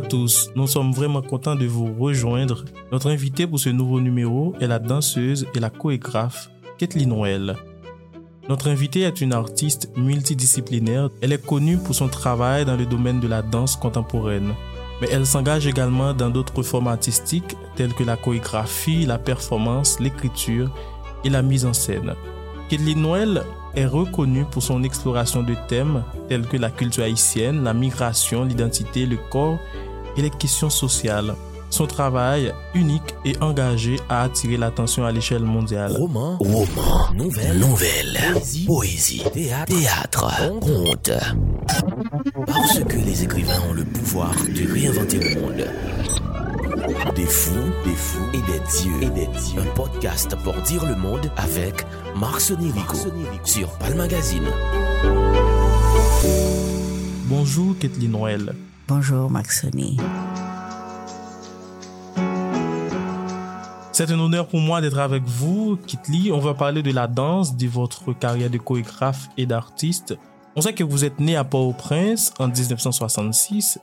tous, 0.00 0.50
nous 0.54 0.66
sommes 0.66 0.92
vraiment 0.92 1.22
contents 1.22 1.54
de 1.54 1.66
vous 1.66 1.92
rejoindre. 1.98 2.64
Notre 2.92 3.10
invitée 3.10 3.46
pour 3.46 3.58
ce 3.58 3.70
nouveau 3.70 4.00
numéro 4.00 4.54
est 4.60 4.66
la 4.66 4.78
danseuse 4.78 5.46
et 5.54 5.60
la 5.60 5.70
chorégraphe 5.70 6.50
Kathleen 6.78 7.08
Noël. 7.08 7.56
Notre 8.48 8.68
invitée 8.68 9.02
est 9.02 9.20
une 9.20 9.32
artiste 9.32 9.90
multidisciplinaire. 9.96 11.10
Elle 11.20 11.32
est 11.32 11.44
connue 11.44 11.76
pour 11.78 11.94
son 11.94 12.08
travail 12.08 12.64
dans 12.64 12.76
le 12.76 12.86
domaine 12.86 13.20
de 13.20 13.28
la 13.28 13.42
danse 13.42 13.76
contemporaine. 13.76 14.54
Mais 15.00 15.08
elle 15.12 15.26
s'engage 15.26 15.66
également 15.66 16.14
dans 16.14 16.30
d'autres 16.30 16.62
formes 16.62 16.88
artistiques 16.88 17.56
telles 17.76 17.94
que 17.94 18.04
la 18.04 18.16
chorégraphie, 18.16 19.06
la 19.06 19.18
performance, 19.18 20.00
l'écriture 20.00 20.70
et 21.24 21.30
la 21.30 21.42
mise 21.42 21.66
en 21.66 21.72
scène. 21.72 22.14
Kathleen 22.68 23.02
Noël 23.02 23.42
est 23.74 23.86
reconnue 23.86 24.44
pour 24.44 24.62
son 24.62 24.82
exploration 24.82 25.42
de 25.42 25.54
thèmes 25.68 26.02
tels 26.28 26.46
que 26.46 26.56
la 26.56 26.70
culture 26.70 27.04
haïtienne, 27.04 27.64
la 27.64 27.74
migration, 27.74 28.44
l'identité, 28.44 29.06
le 29.06 29.18
corps 29.30 29.58
et 30.18 30.22
les 30.22 30.30
questions 30.30 30.70
sociales. 30.70 31.34
Son 31.70 31.86
travail, 31.86 32.52
unique 32.74 33.14
et 33.24 33.36
engagé, 33.40 33.96
a 34.08 34.22
attiré 34.22 34.56
l'attention 34.56 35.04
à 35.04 35.12
l'échelle 35.12 35.42
mondiale. 35.42 35.92
Roman, 35.92 36.38
roman, 36.38 37.12
nouvelle, 37.14 37.58
nouvelle, 37.58 38.18
poésie, 38.32 38.64
poésie 38.66 39.22
théâtre, 39.32 39.74
théâtre, 39.74 40.58
conte. 40.60 41.12
Parce 42.46 42.80
que 42.80 42.96
les 42.96 43.22
écrivains 43.22 43.60
ont 43.68 43.74
le 43.74 43.84
pouvoir 43.84 44.32
de 44.32 44.72
réinventer 44.72 45.18
le 45.18 45.40
monde. 45.40 45.66
Des 47.14 47.26
fous, 47.26 47.52
des 47.84 47.94
fous 47.94 48.24
et 48.32 48.38
des 48.38 48.60
dieux, 48.78 49.02
et 49.02 49.10
des 49.10 49.26
dieux. 49.26 49.60
Un 49.60 49.74
podcast 49.74 50.34
pour 50.42 50.54
dire 50.62 50.86
le 50.86 50.96
monde 50.96 51.30
avec 51.36 51.84
Marc 52.16 52.40
Sonirico 52.40 52.96
sur 53.44 53.68
Palm 53.78 53.98
Magazine. 53.98 54.48
Bonjour 57.26 57.76
Kathleen 57.78 58.12
Noël. 58.12 58.54
Bonjour 58.88 59.30
Maxoni. 59.30 59.98
C'est 63.92 64.10
un 64.10 64.18
honneur 64.18 64.48
pour 64.48 64.60
moi 64.60 64.80
d'être 64.80 64.98
avec 64.98 65.24
vous, 65.24 65.78
Kitli. 65.86 66.32
On 66.32 66.38
va 66.38 66.54
parler 66.54 66.82
de 66.82 66.90
la 66.90 67.06
danse, 67.06 67.54
de 67.54 67.66
votre 67.68 68.14
carrière 68.14 68.48
de 68.48 68.56
chorégraphe 68.56 69.28
et 69.36 69.44
d'artiste. 69.44 70.16
On 70.56 70.62
sait 70.62 70.72
que 70.72 70.84
vous 70.84 71.04
êtes 71.04 71.20
né 71.20 71.36
à 71.36 71.44
Port-au-Prince 71.44 72.32
en 72.38 72.48
1966. 72.48 73.78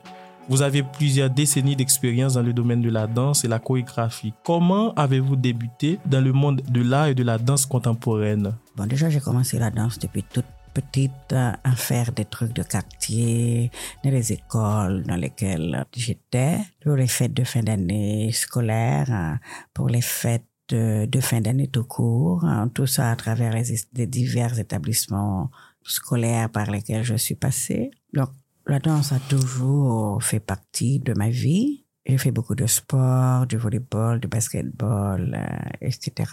Vous 0.48 0.62
avez 0.62 0.82
plusieurs 0.82 1.30
décennies 1.30 1.76
d'expérience 1.76 2.34
dans 2.34 2.42
le 2.42 2.52
domaine 2.52 2.82
de 2.82 2.90
la 2.90 3.06
danse 3.06 3.44
et 3.44 3.48
la 3.48 3.60
chorégraphie. 3.60 4.34
Comment 4.44 4.92
avez-vous 4.94 5.36
débuté 5.36 6.00
dans 6.06 6.20
le 6.20 6.32
monde 6.32 6.62
de 6.68 6.82
l'art 6.82 7.06
et 7.06 7.14
de 7.14 7.22
la 7.22 7.38
danse 7.38 7.64
contemporaine? 7.64 8.54
Bon, 8.74 8.86
déjà, 8.86 9.08
j'ai 9.08 9.20
commencé 9.20 9.56
la 9.56 9.70
danse 9.70 10.00
depuis 10.00 10.24
toute 10.24 10.44
petite 10.76 11.32
euh, 11.32 11.52
à 11.64 11.74
faire 11.74 12.12
des 12.12 12.26
trucs 12.26 12.52
de 12.52 12.62
quartier 12.62 13.70
dans 14.04 14.10
les 14.10 14.32
écoles 14.32 15.04
dans 15.04 15.16
lesquelles 15.16 15.84
j'étais 15.94 16.58
pour 16.82 16.96
les 16.96 17.06
fêtes 17.06 17.32
de 17.34 17.44
fin 17.44 17.62
d'année 17.62 18.30
scolaire, 18.32 19.10
hein, 19.10 19.38
pour 19.72 19.88
les 19.88 20.02
fêtes 20.02 20.44
de, 20.68 21.06
de 21.06 21.20
fin 21.20 21.40
d'année 21.40 21.68
tout 21.68 21.84
court, 21.84 22.44
hein, 22.44 22.68
tout 22.74 22.86
ça 22.86 23.10
à 23.10 23.16
travers 23.16 23.52
les, 23.54 23.74
les 23.94 24.06
divers 24.06 24.58
établissements 24.58 25.50
scolaires 25.82 26.50
par 26.50 26.70
lesquels 26.70 27.04
je 27.04 27.16
suis 27.16 27.36
passée. 27.36 27.90
Donc, 28.12 28.30
la 28.66 28.80
danse 28.80 29.12
a 29.12 29.20
toujours 29.20 30.22
fait 30.22 30.40
partie 30.40 30.98
de 30.98 31.14
ma 31.14 31.30
vie. 31.30 31.84
J'ai 32.04 32.18
fait 32.18 32.32
beaucoup 32.32 32.54
de 32.54 32.66
sport, 32.66 33.46
du 33.46 33.56
volleyball, 33.56 34.20
du 34.20 34.28
basketball, 34.28 35.34
euh, 35.34 35.70
etc. 35.80 36.30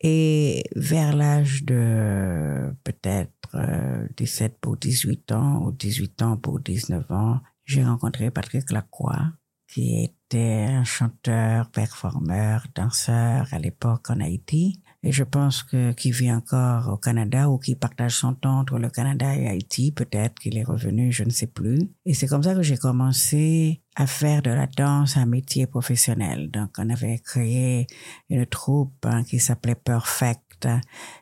Et 0.00 0.64
vers 0.76 1.16
l'âge 1.16 1.64
de 1.64 2.74
peut-être 2.84 3.43
euh, 3.56 4.06
17 4.16 4.58
pour 4.60 4.76
18 4.76 5.32
ans 5.32 5.64
ou 5.64 5.72
18 5.72 6.22
ans 6.22 6.36
pour 6.36 6.60
19 6.60 7.10
ans, 7.10 7.40
j'ai 7.64 7.84
rencontré 7.84 8.30
Patrick 8.30 8.70
Lacroix, 8.70 9.32
qui 9.68 10.04
était 10.04 10.66
un 10.68 10.84
chanteur, 10.84 11.70
performeur, 11.70 12.66
danseur 12.74 13.46
à 13.52 13.58
l'époque 13.58 14.10
en 14.10 14.20
Haïti. 14.20 14.80
Et 15.02 15.12
je 15.12 15.24
pense 15.24 15.62
que 15.62 15.92
qui 15.92 16.10
vit 16.10 16.32
encore 16.32 16.88
au 16.88 16.96
Canada 16.96 17.50
ou 17.50 17.58
qui 17.58 17.74
partage 17.74 18.16
son 18.16 18.34
temps 18.34 18.60
entre 18.60 18.78
le 18.78 18.90
Canada 18.90 19.34
et 19.36 19.48
Haïti, 19.48 19.92
peut-être 19.92 20.38
qu'il 20.40 20.56
est 20.56 20.64
revenu, 20.64 21.12
je 21.12 21.24
ne 21.24 21.30
sais 21.30 21.46
plus. 21.46 21.90
Et 22.04 22.14
c'est 22.14 22.26
comme 22.26 22.42
ça 22.42 22.54
que 22.54 22.62
j'ai 22.62 22.78
commencé 22.78 23.82
à 23.96 24.06
faire 24.06 24.42
de 24.42 24.50
la 24.50 24.66
danse 24.66 25.16
un 25.16 25.26
métier 25.26 25.66
professionnel. 25.66 26.50
Donc, 26.50 26.70
on 26.78 26.90
avait 26.90 27.18
créé 27.18 27.86
une 28.28 28.46
troupe 28.46 29.04
hein, 29.04 29.22
qui 29.24 29.38
s'appelait 29.38 29.74
Perfect. 29.74 30.68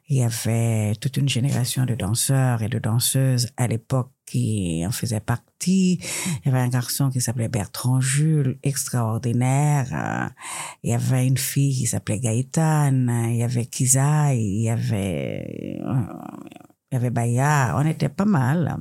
Il 0.09 0.19
y 0.19 0.23
avait 0.23 0.95
toute 1.01 1.17
une 1.17 1.29
génération 1.29 1.85
de 1.85 1.95
danseurs 1.95 2.63
et 2.63 2.69
de 2.69 2.79
danseuses 2.79 3.49
à 3.57 3.67
l'époque 3.67 4.11
qui 4.27 4.85
en 4.87 4.93
faisait 4.93 5.21
partie. 5.21 6.01
Il 6.01 6.47
y 6.47 6.49
avait 6.49 6.61
un 6.61 6.69
garçon 6.69 7.11
qui 7.11 7.21
s'appelait 7.21 7.49
Bertrand 7.49 8.01
Jules, 8.01 8.59
extraordinaire. 8.63 10.33
Il 10.83 10.91
y 10.91 10.95
avait 10.95 11.27
une 11.27 11.39
fille 11.39 11.75
qui 11.77 11.87
s'appelait 11.87 12.21
Gaëtane. 12.21 13.29
Il 13.31 13.37
y 13.37 13.43
avait 13.43 13.67
Kiza. 13.67 14.35
Il 14.35 14.63
y 14.63 14.71
avait, 14.71 15.81
il 16.93 16.97
y 16.97 16.99
avait 16.99 17.11
Baya. 17.11 17.75
On 17.77 17.85
était 17.87 18.09
pas 18.09 18.27
mal. 18.27 18.77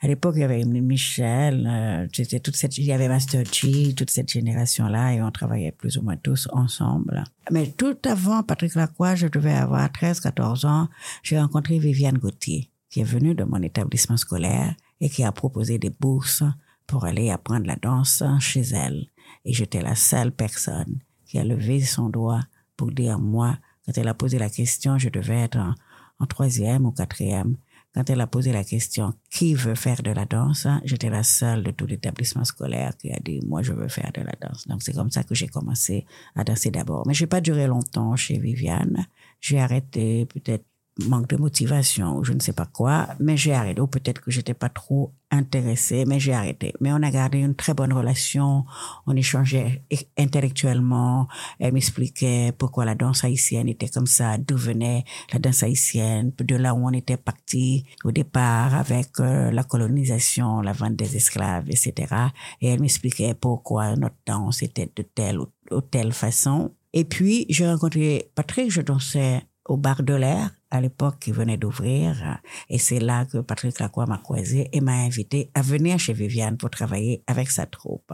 À 0.00 0.06
l'époque, 0.06 0.34
il 0.36 0.40
y 0.40 0.44
avait 0.44 0.64
Michel, 0.64 1.66
euh, 1.66 2.06
c'était 2.10 2.40
toute 2.40 2.56
cette, 2.56 2.78
il 2.78 2.84
y 2.84 2.92
avait 2.92 3.08
Master 3.08 3.44
G, 3.44 3.94
toute 3.94 4.08
cette 4.08 4.30
génération-là, 4.30 5.12
et 5.12 5.22
on 5.22 5.30
travaillait 5.30 5.72
plus 5.72 5.98
ou 5.98 6.02
moins 6.02 6.16
tous 6.16 6.48
ensemble. 6.52 7.24
Mais 7.50 7.66
tout 7.66 7.98
avant 8.06 8.42
Patrick 8.42 8.74
Lacroix, 8.76 9.14
je 9.14 9.26
devais 9.26 9.52
avoir 9.52 9.92
13, 9.92 10.20
14 10.20 10.64
ans, 10.64 10.88
j'ai 11.22 11.38
rencontré 11.38 11.78
Viviane 11.78 12.16
Gauthier 12.16 12.70
qui 12.90 13.00
est 13.00 13.04
venue 13.04 13.34
de 13.34 13.44
mon 13.44 13.62
établissement 13.62 14.16
scolaire 14.16 14.74
et 15.00 15.08
qui 15.08 15.24
a 15.24 15.32
proposé 15.32 15.78
des 15.78 15.90
bourses 15.90 16.42
pour 16.86 17.04
aller 17.04 17.30
apprendre 17.30 17.66
la 17.66 17.76
danse 17.76 18.22
chez 18.40 18.62
elle. 18.72 19.06
Et 19.44 19.52
j'étais 19.52 19.80
la 19.80 19.94
seule 19.94 20.32
personne 20.32 20.98
qui 21.24 21.38
a 21.38 21.44
levé 21.44 21.80
son 21.80 22.08
doigt 22.08 22.42
pour 22.76 22.90
dire 22.90 23.18
moi, 23.18 23.56
quand 23.86 23.96
elle 23.96 24.08
a 24.08 24.14
posé 24.14 24.38
la 24.38 24.50
question, 24.50 24.98
je 24.98 25.08
devais 25.08 25.38
être 25.38 25.74
en 26.20 26.26
troisième 26.26 26.86
ou 26.86 26.92
quatrième. 26.92 27.56
Quand 27.92 28.08
elle 28.08 28.20
a 28.20 28.28
posé 28.28 28.52
la 28.52 28.62
question 28.62 29.14
qui 29.30 29.54
veut 29.54 29.74
faire 29.74 30.00
de 30.02 30.12
la 30.12 30.24
danse, 30.24 30.68
j'étais 30.84 31.10
la 31.10 31.24
seule 31.24 31.64
de 31.64 31.72
tout 31.72 31.86
l'établissement 31.86 32.44
scolaire 32.44 32.96
qui 32.96 33.10
a 33.10 33.18
dit 33.18 33.40
moi 33.44 33.62
je 33.62 33.72
veux 33.72 33.88
faire 33.88 34.12
de 34.14 34.20
la 34.20 34.34
danse. 34.40 34.68
Donc 34.68 34.82
c'est 34.82 34.92
comme 34.92 35.10
ça 35.10 35.24
que 35.24 35.34
j'ai 35.34 35.48
commencé 35.48 36.06
à 36.36 36.44
danser 36.44 36.70
d'abord. 36.70 37.04
Mais 37.08 37.14
j'ai 37.14 37.26
pas 37.26 37.40
duré 37.40 37.66
longtemps 37.66 38.14
chez 38.14 38.38
Viviane. 38.38 39.06
J'ai 39.40 39.58
arrêté 39.58 40.26
peut-être 40.26 40.64
manque 41.08 41.28
de 41.28 41.36
motivation 41.36 42.16
ou 42.16 42.24
je 42.24 42.32
ne 42.32 42.40
sais 42.40 42.52
pas 42.52 42.66
quoi, 42.66 43.08
mais 43.18 43.36
j'ai 43.36 43.54
arrêté. 43.54 43.80
Ou 43.80 43.86
peut-être 43.86 44.20
que 44.20 44.30
j'étais 44.30 44.54
pas 44.54 44.68
trop 44.68 45.12
intéressée, 45.30 46.04
mais 46.06 46.18
j'ai 46.18 46.32
arrêté. 46.32 46.72
Mais 46.80 46.92
on 46.92 47.02
a 47.02 47.10
gardé 47.10 47.38
une 47.38 47.54
très 47.54 47.74
bonne 47.74 47.92
relation. 47.92 48.64
On 49.06 49.16
échangeait 49.16 49.84
intellectuellement. 50.18 51.28
Elle 51.58 51.72
m'expliquait 51.72 52.52
pourquoi 52.56 52.84
la 52.84 52.94
danse 52.94 53.24
haïtienne 53.24 53.68
était 53.68 53.88
comme 53.88 54.06
ça, 54.06 54.38
d'où 54.38 54.56
venait 54.56 55.04
la 55.32 55.38
danse 55.38 55.62
haïtienne, 55.62 56.32
de 56.38 56.56
là 56.56 56.74
où 56.74 56.86
on 56.86 56.92
était 56.92 57.16
parti 57.16 57.84
au 58.04 58.12
départ 58.12 58.74
avec 58.74 59.20
euh, 59.20 59.50
la 59.50 59.64
colonisation, 59.64 60.60
la 60.60 60.72
vente 60.72 60.96
des 60.96 61.16
esclaves, 61.16 61.68
etc. 61.68 62.14
Et 62.60 62.68
elle 62.68 62.80
m'expliquait 62.80 63.34
pourquoi 63.34 63.96
notre 63.96 64.16
danse 64.26 64.62
était 64.62 64.90
de 64.94 65.02
telle 65.02 65.38
ou, 65.38 65.80
telle 65.80 66.12
façon. 66.12 66.72
Et 66.92 67.04
puis, 67.04 67.46
j'ai 67.48 67.66
rencontré 67.68 68.32
Patrick, 68.34 68.70
je 68.72 68.80
dansais 68.80 69.42
au 69.70 69.76
bar 69.76 70.02
de 70.02 70.14
l'air 70.14 70.50
à 70.72 70.80
l'époque 70.80 71.20
qui 71.20 71.30
venait 71.30 71.56
d'ouvrir. 71.56 72.40
Et 72.68 72.78
c'est 72.78 72.98
là 72.98 73.24
que 73.24 73.38
Patrick 73.38 73.78
Lacroix 73.78 74.06
m'a 74.06 74.18
croisé 74.18 74.68
et 74.72 74.80
m'a 74.80 74.94
invité 74.94 75.48
à 75.54 75.62
venir 75.62 75.96
chez 76.00 76.12
Viviane 76.12 76.56
pour 76.56 76.70
travailler 76.70 77.22
avec 77.28 77.52
sa 77.52 77.66
troupe. 77.66 78.12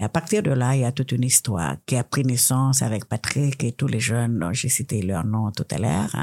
Et 0.00 0.04
à 0.04 0.08
partir 0.08 0.42
de 0.42 0.50
là, 0.50 0.74
il 0.74 0.80
y 0.80 0.84
a 0.84 0.90
toute 0.90 1.12
une 1.12 1.22
histoire 1.22 1.76
qui 1.86 1.94
a 1.94 2.02
pris 2.02 2.24
naissance 2.24 2.82
avec 2.82 3.04
Patrick 3.04 3.62
et 3.62 3.70
tous 3.70 3.86
les 3.86 4.00
jeunes 4.00 4.40
dont 4.40 4.52
j'ai 4.52 4.68
cité 4.68 5.00
leur 5.00 5.24
nom 5.24 5.52
tout 5.52 5.66
à 5.70 5.78
l'heure. 5.78 6.16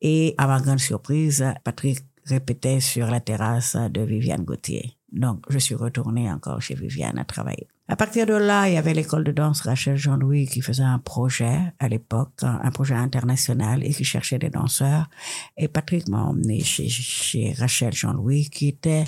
Et 0.00 0.34
à 0.36 0.48
ma 0.48 0.60
grande 0.60 0.80
surprise, 0.80 1.44
Patrick 1.62 2.00
répétait 2.24 2.80
sur 2.80 3.06
la 3.06 3.20
terrasse 3.20 3.76
de 3.76 4.00
Viviane 4.00 4.44
Gauthier. 4.44 4.98
Donc, 5.12 5.44
je 5.48 5.58
suis 5.58 5.76
retournée 5.76 6.30
encore 6.30 6.60
chez 6.60 6.74
Viviane 6.74 7.18
à 7.18 7.24
travailler. 7.24 7.68
À 7.90 7.96
partir 7.96 8.26
de 8.26 8.34
là, 8.34 8.68
il 8.68 8.74
y 8.74 8.76
avait 8.76 8.92
l'école 8.92 9.24
de 9.24 9.32
danse 9.32 9.62
Rachel 9.62 9.96
Jean-Louis 9.96 10.46
qui 10.46 10.60
faisait 10.60 10.82
un 10.82 10.98
projet 10.98 11.58
à 11.78 11.88
l'époque, 11.88 12.42
un 12.42 12.70
projet 12.70 12.94
international 12.94 13.82
et 13.82 13.94
qui 13.94 14.04
cherchait 14.04 14.38
des 14.38 14.50
danseurs. 14.50 15.08
Et 15.56 15.68
Patrick 15.68 16.06
m'a 16.06 16.22
emmené 16.22 16.60
chez, 16.60 17.54
Rachel 17.58 17.94
Jean-Louis 17.94 18.50
qui 18.50 18.68
était 18.68 19.04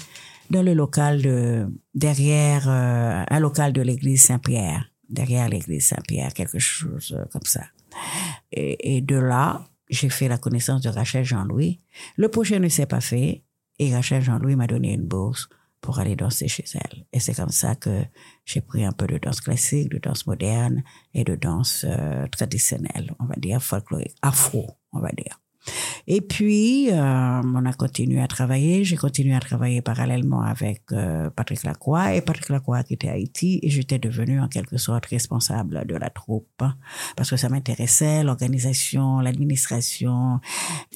dans 0.49 0.63
le 0.63 0.73
local 0.73 1.21
de, 1.21 1.69
derrière, 1.95 2.69
euh, 2.69 3.23
un 3.29 3.39
local 3.39 3.75
de 3.75 3.83
l'église 3.83 4.23
Saint-Pierre, 4.23 4.91
derrière 5.11 5.51
l'église 5.51 5.89
Saint-Pierre, 5.89 6.33
quelque 6.33 6.59
chose 6.59 7.15
comme 7.33 7.45
ça. 7.45 7.65
Et 8.51 9.03
de 9.03 9.17
là, 9.17 9.67
j'ai 9.91 10.09
fait 10.09 10.27
la 10.27 10.39
connaissance 10.39 10.81
de 10.81 10.89
Rachel 10.89 11.25
Jean-Louis. 11.25 11.81
Le 12.17 12.29
projet 12.29 12.59
ne 12.59 12.69
s'est 12.69 12.87
pas 12.87 13.03
fait 13.03 13.43
et 13.79 13.95
Rachel 13.95 14.23
Jean-Louis 14.23 14.57
m'a 14.57 14.67
donné 14.67 14.95
une 14.95 15.07
bourse 15.07 15.51
pour 15.81 15.99
aller 15.99 16.17
danser 16.17 16.49
chez 16.49 16.65
elle. 16.75 17.07
Et 17.13 17.21
c'est 17.21 17.35
comme 17.35 17.51
ça 17.51 17.75
que 17.75 18.05
j'ai 18.45 18.61
pris 18.61 18.85
un 18.85 18.93
peu 18.93 19.07
de 19.07 19.19
danse 19.19 19.41
classique, 19.41 19.91
de 19.91 19.99
danse 19.99 20.27
moderne 20.27 20.83
et 21.15 21.25
de 21.25 21.37
danse 21.37 21.85
euh, 21.89 22.27
traditionnelle, 22.29 23.15
on 23.19 23.25
va 23.25 23.35
dire 23.37 23.63
folklorique, 23.63 24.17
afro, 24.23 24.79
on 24.93 25.01
va 25.01 25.11
dire. 25.11 25.41
Et 26.07 26.21
puis, 26.21 26.91
euh, 26.91 26.97
on 27.43 27.67
a 27.67 27.73
continué 27.73 28.21
à 28.21 28.27
travailler. 28.27 28.85
J'ai 28.85 28.97
continué 28.97 29.35
à 29.35 29.41
travailler 29.41 29.83
parallèlement 29.83 30.43
avec 30.43 30.83
euh, 30.93 31.31
Patrick 31.31 31.63
Lacroix 31.63 32.15
et 32.15 32.21
Patrick 32.21 32.49
Lacroix 32.49 32.79
a 32.79 32.83
quitté 32.83 33.09
Haïti 33.09 33.61
et 33.63 33.71
j'étais 33.71 33.99
devenue 33.99 34.41
en 34.41 34.49
quelque 34.49 34.77
sorte 34.77 35.07
responsable 35.07 35.87
de 35.87 35.95
la 35.95 36.11
troupe 36.11 36.63
parce 37.17 37.31
que 37.31 37.37
ça 37.37 37.49
m'intéressait, 37.49 38.23
l'organisation, 38.23 39.21
l'administration, 39.21 40.41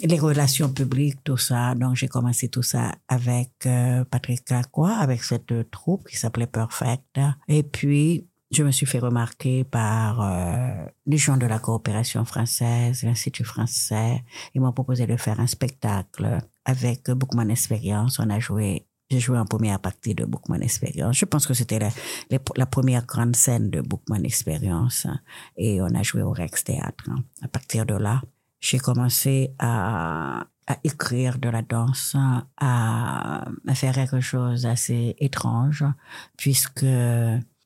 les 0.03 0.19
relations 0.19 0.69
publiques, 0.69 1.23
tout 1.25 1.37
ça. 1.37 1.75
Donc, 1.75 1.97
j'ai 1.97 2.09
commencé 2.09 2.49
tout 2.49 2.63
ça 2.63 2.93
avec 3.09 3.51
euh, 3.67 4.05
Patrick 4.05 4.49
Lacroix, 4.51 4.95
avec 4.97 5.23
cette 5.23 5.71
troupe 5.71 6.09
qui 6.09 6.17
s'appelait 6.17 6.47
Perfect. 6.47 7.21
Et 7.49 7.63
puis, 7.63 8.27
je 8.51 8.63
me 8.63 8.71
suis 8.71 8.87
fait 8.87 8.99
remarquer 8.99 9.65
par 9.65 10.21
euh, 10.21 10.87
les 11.07 11.17
gens 11.17 11.37
de 11.37 11.47
la 11.47 11.59
coopération 11.59 12.25
française, 12.25 13.03
l'Institut 13.03 13.45
français. 13.45 14.23
Ils 14.55 14.61
m'ont 14.61 14.73
proposé 14.73 15.07
de 15.07 15.17
faire 15.17 15.41
un 15.41 15.47
spectacle 15.47 16.39
avec 16.65 17.11
Bookman 17.11 17.49
Experience. 17.49 18.19
On 18.19 18.31
a 18.31 18.39
joué, 18.39 18.87
j'ai 19.11 19.21
joué 19.21 19.39
en 19.39 19.45
première 19.45 19.81
partie 19.81 20.15
de 20.15 20.25
Bookman 20.25 20.61
Experience. 20.61 21.19
Je 21.19 21.25
pense 21.25 21.47
que 21.47 21.55
c'était 21.55 21.79
la, 21.79 22.67
première 22.67 23.07
grande 23.07 23.35
scène 23.35 23.71
de 23.71 23.81
Bookman 23.81 24.23
Experience. 24.25 25.07
Et 25.57 25.81
on 25.81 25.95
a 25.95 26.03
joué 26.03 26.23
au 26.23 26.31
Rex 26.31 26.65
Théâtre. 26.65 27.11
À 27.43 27.49
partir 27.49 27.87
de 27.87 27.95
là, 27.95 28.23
j'ai 28.61 28.79
commencé 28.79 29.53
à, 29.59 30.47
à 30.67 30.77
écrire 30.85 31.39
de 31.39 31.49
la 31.49 31.63
danse, 31.63 32.17
à, 32.57 33.45
à 33.67 33.75
faire 33.75 33.95
quelque 33.95 34.21
chose 34.21 34.63
d'assez 34.63 35.17
étrange, 35.19 35.85
puisque 36.37 36.87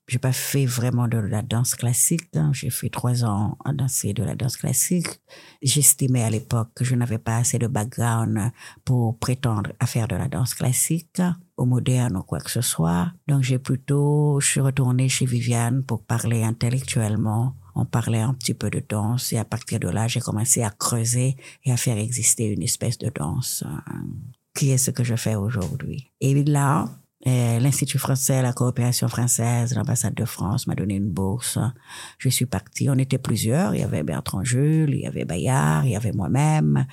j'ai 0.08 0.18
pas 0.18 0.32
fait 0.32 0.64
vraiment 0.64 1.06
de 1.06 1.18
la 1.18 1.42
danse 1.42 1.74
classique. 1.74 2.34
Hein. 2.34 2.50
J'ai 2.54 2.70
fait 2.70 2.88
trois 2.88 3.24
ans 3.24 3.58
à 3.64 3.74
danser 3.74 4.14
de 4.14 4.24
la 4.24 4.34
danse 4.34 4.56
classique. 4.56 5.20
J'estimais 5.62 6.22
à 6.22 6.30
l'époque 6.30 6.70
que 6.74 6.84
je 6.84 6.94
n'avais 6.94 7.18
pas 7.18 7.36
assez 7.36 7.58
de 7.58 7.66
background 7.66 8.50
pour 8.86 9.18
prétendre 9.18 9.72
à 9.78 9.86
faire 9.86 10.08
de 10.08 10.16
la 10.16 10.28
danse 10.28 10.54
classique 10.54 11.20
au 11.58 11.66
moderne 11.66 12.16
ou 12.16 12.22
quoi 12.22 12.40
que 12.40 12.50
ce 12.50 12.62
soit. 12.62 13.12
Donc 13.26 13.42
j'ai 13.42 13.58
plutôt, 13.58 14.40
je 14.40 14.46
suis 14.48 14.60
retournée 14.60 15.10
chez 15.10 15.26
Viviane 15.26 15.84
pour 15.84 16.02
parler 16.02 16.42
intellectuellement. 16.42 17.54
On 17.74 17.84
parlait 17.84 18.20
un 18.20 18.32
petit 18.32 18.54
peu 18.54 18.70
de 18.70 18.82
danse 18.88 19.32
et 19.34 19.36
à 19.36 19.44
partir 19.44 19.78
de 19.78 19.88
là, 19.88 20.08
j'ai 20.08 20.20
commencé 20.20 20.62
à 20.62 20.70
creuser 20.70 21.36
et 21.64 21.70
à 21.70 21.76
faire 21.76 21.98
exister 21.98 22.46
une 22.46 22.62
espèce 22.62 22.96
de 22.96 23.10
danse 23.14 23.62
hein, 23.66 23.82
qui 24.54 24.70
est 24.70 24.78
ce 24.78 24.90
que 24.90 25.04
je 25.04 25.16
fais 25.16 25.34
aujourd'hui. 25.34 26.10
Et 26.20 26.42
là, 26.44 26.88
L'Institut 27.26 27.98
français, 27.98 28.40
la 28.42 28.52
coopération 28.52 29.08
française, 29.08 29.74
l'ambassade 29.74 30.14
de 30.14 30.24
France 30.24 30.66
m'a 30.66 30.74
donné 30.74 30.94
une 30.94 31.10
bourse. 31.10 31.58
Je 32.18 32.28
suis 32.28 32.46
partie. 32.46 32.88
On 32.88 32.94
était 32.94 33.18
plusieurs. 33.18 33.74
Il 33.74 33.80
y 33.80 33.84
avait 33.84 34.02
Bertrand 34.02 34.44
Jules, 34.44 34.94
il 34.94 35.00
y 35.00 35.06
avait 35.06 35.24
Bayard, 35.24 35.84
il 35.84 35.92
y 35.92 35.96
avait 35.96 36.12
moi-même. 36.12 36.86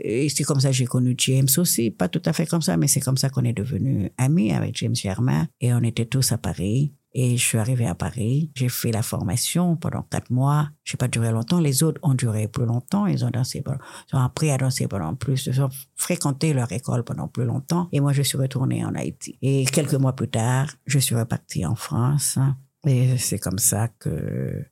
Et 0.00 0.28
c'est 0.28 0.44
comme 0.44 0.60
ça 0.60 0.68
que 0.68 0.74
j'ai 0.74 0.86
connu 0.86 1.14
James 1.18 1.48
aussi. 1.56 1.90
Pas 1.90 2.08
tout 2.08 2.22
à 2.24 2.32
fait 2.32 2.46
comme 2.46 2.62
ça, 2.62 2.76
mais 2.76 2.86
c'est 2.86 3.00
comme 3.00 3.16
ça 3.16 3.28
qu'on 3.28 3.44
est 3.44 3.52
devenus 3.52 4.10
amis 4.18 4.52
avec 4.52 4.76
James 4.78 4.94
Germain. 4.94 5.48
Et 5.60 5.74
on 5.74 5.82
était 5.82 6.06
tous 6.06 6.32
à 6.32 6.38
Paris. 6.38 6.92
Et 7.14 7.36
je 7.36 7.42
suis 7.42 7.58
arrivée 7.58 7.86
à 7.86 7.94
Paris. 7.94 8.50
J'ai 8.54 8.68
fait 8.68 8.90
la 8.90 9.02
formation 9.02 9.76
pendant 9.76 10.02
quatre 10.02 10.30
mois. 10.30 10.70
Je 10.84 10.94
n'ai 10.94 10.98
pas 10.98 11.08
duré 11.08 11.30
longtemps. 11.30 11.60
Les 11.60 11.82
autres 11.82 12.00
ont 12.02 12.14
duré 12.14 12.48
plus 12.48 12.64
longtemps. 12.64 13.06
Ils 13.06 13.24
ont 13.24 13.30
dansé, 13.30 13.62
ils 13.66 14.16
ont 14.16 14.20
appris 14.20 14.50
à 14.50 14.56
danser 14.56 14.88
pendant 14.88 15.14
plus. 15.14 15.46
Ils 15.46 15.60
ont 15.60 15.68
fréquenté 15.96 16.54
leur 16.54 16.72
école 16.72 17.04
pendant 17.04 17.28
plus 17.28 17.44
longtemps. 17.44 17.88
Et 17.92 18.00
moi, 18.00 18.12
je 18.12 18.22
suis 18.22 18.38
retournée 18.38 18.84
en 18.84 18.94
Haïti. 18.94 19.38
Et 19.42 19.64
quelques 19.66 19.94
mois 19.94 20.14
plus 20.14 20.28
tard, 20.28 20.68
je 20.86 20.98
suis 20.98 21.14
repartie 21.14 21.66
en 21.66 21.74
France. 21.74 22.38
Et 22.86 23.16
c'est 23.18 23.38
comme 23.38 23.58
ça 23.58 23.88
que 23.88 24.64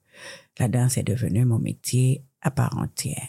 la 0.59 0.69
danse 0.69 0.99
est 0.99 1.03
devenue 1.03 1.45
mon 1.45 1.59
métier 1.59 2.25
à 2.43 2.51
part 2.51 2.77
entière. 2.79 3.29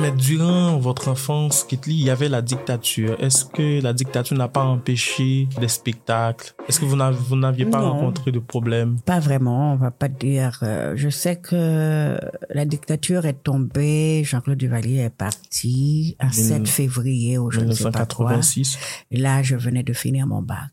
Mais 0.00 0.12
durant 0.12 0.78
votre 0.78 1.08
enfance, 1.08 1.64
Kitli, 1.64 1.94
il 1.94 2.04
y 2.04 2.10
avait 2.10 2.28
la 2.28 2.40
dictature. 2.40 3.16
Est-ce 3.20 3.44
que 3.44 3.82
la 3.82 3.92
dictature 3.92 4.36
n'a 4.36 4.46
pas 4.46 4.62
empêché 4.62 5.48
des 5.60 5.66
spectacles? 5.66 6.54
Est-ce 6.68 6.78
que 6.78 6.84
vous 6.84 7.36
n'aviez 7.36 7.66
pas 7.66 7.80
rencontré 7.80 8.30
de 8.30 8.38
problèmes 8.38 9.00
Pas 9.04 9.18
vraiment, 9.18 9.72
on 9.72 9.76
va 9.76 9.90
pas 9.90 10.08
dire. 10.08 10.60
Euh, 10.62 10.92
je 10.94 11.08
sais 11.08 11.36
que 11.36 12.16
la 12.50 12.64
dictature 12.64 13.26
est 13.26 13.42
tombée, 13.42 14.22
Jean-Claude 14.24 14.58
Duvalier 14.58 14.98
est 14.98 15.10
parti 15.10 16.16
un 16.20 16.30
7 16.30 16.68
février 16.68 17.38
au 17.38 17.48
1986. 17.48 18.78
Et 19.10 19.16
là, 19.16 19.42
je 19.42 19.56
venais 19.56 19.82
de 19.82 19.92
finir 19.92 20.26
mon 20.26 20.42
bac. 20.42 20.70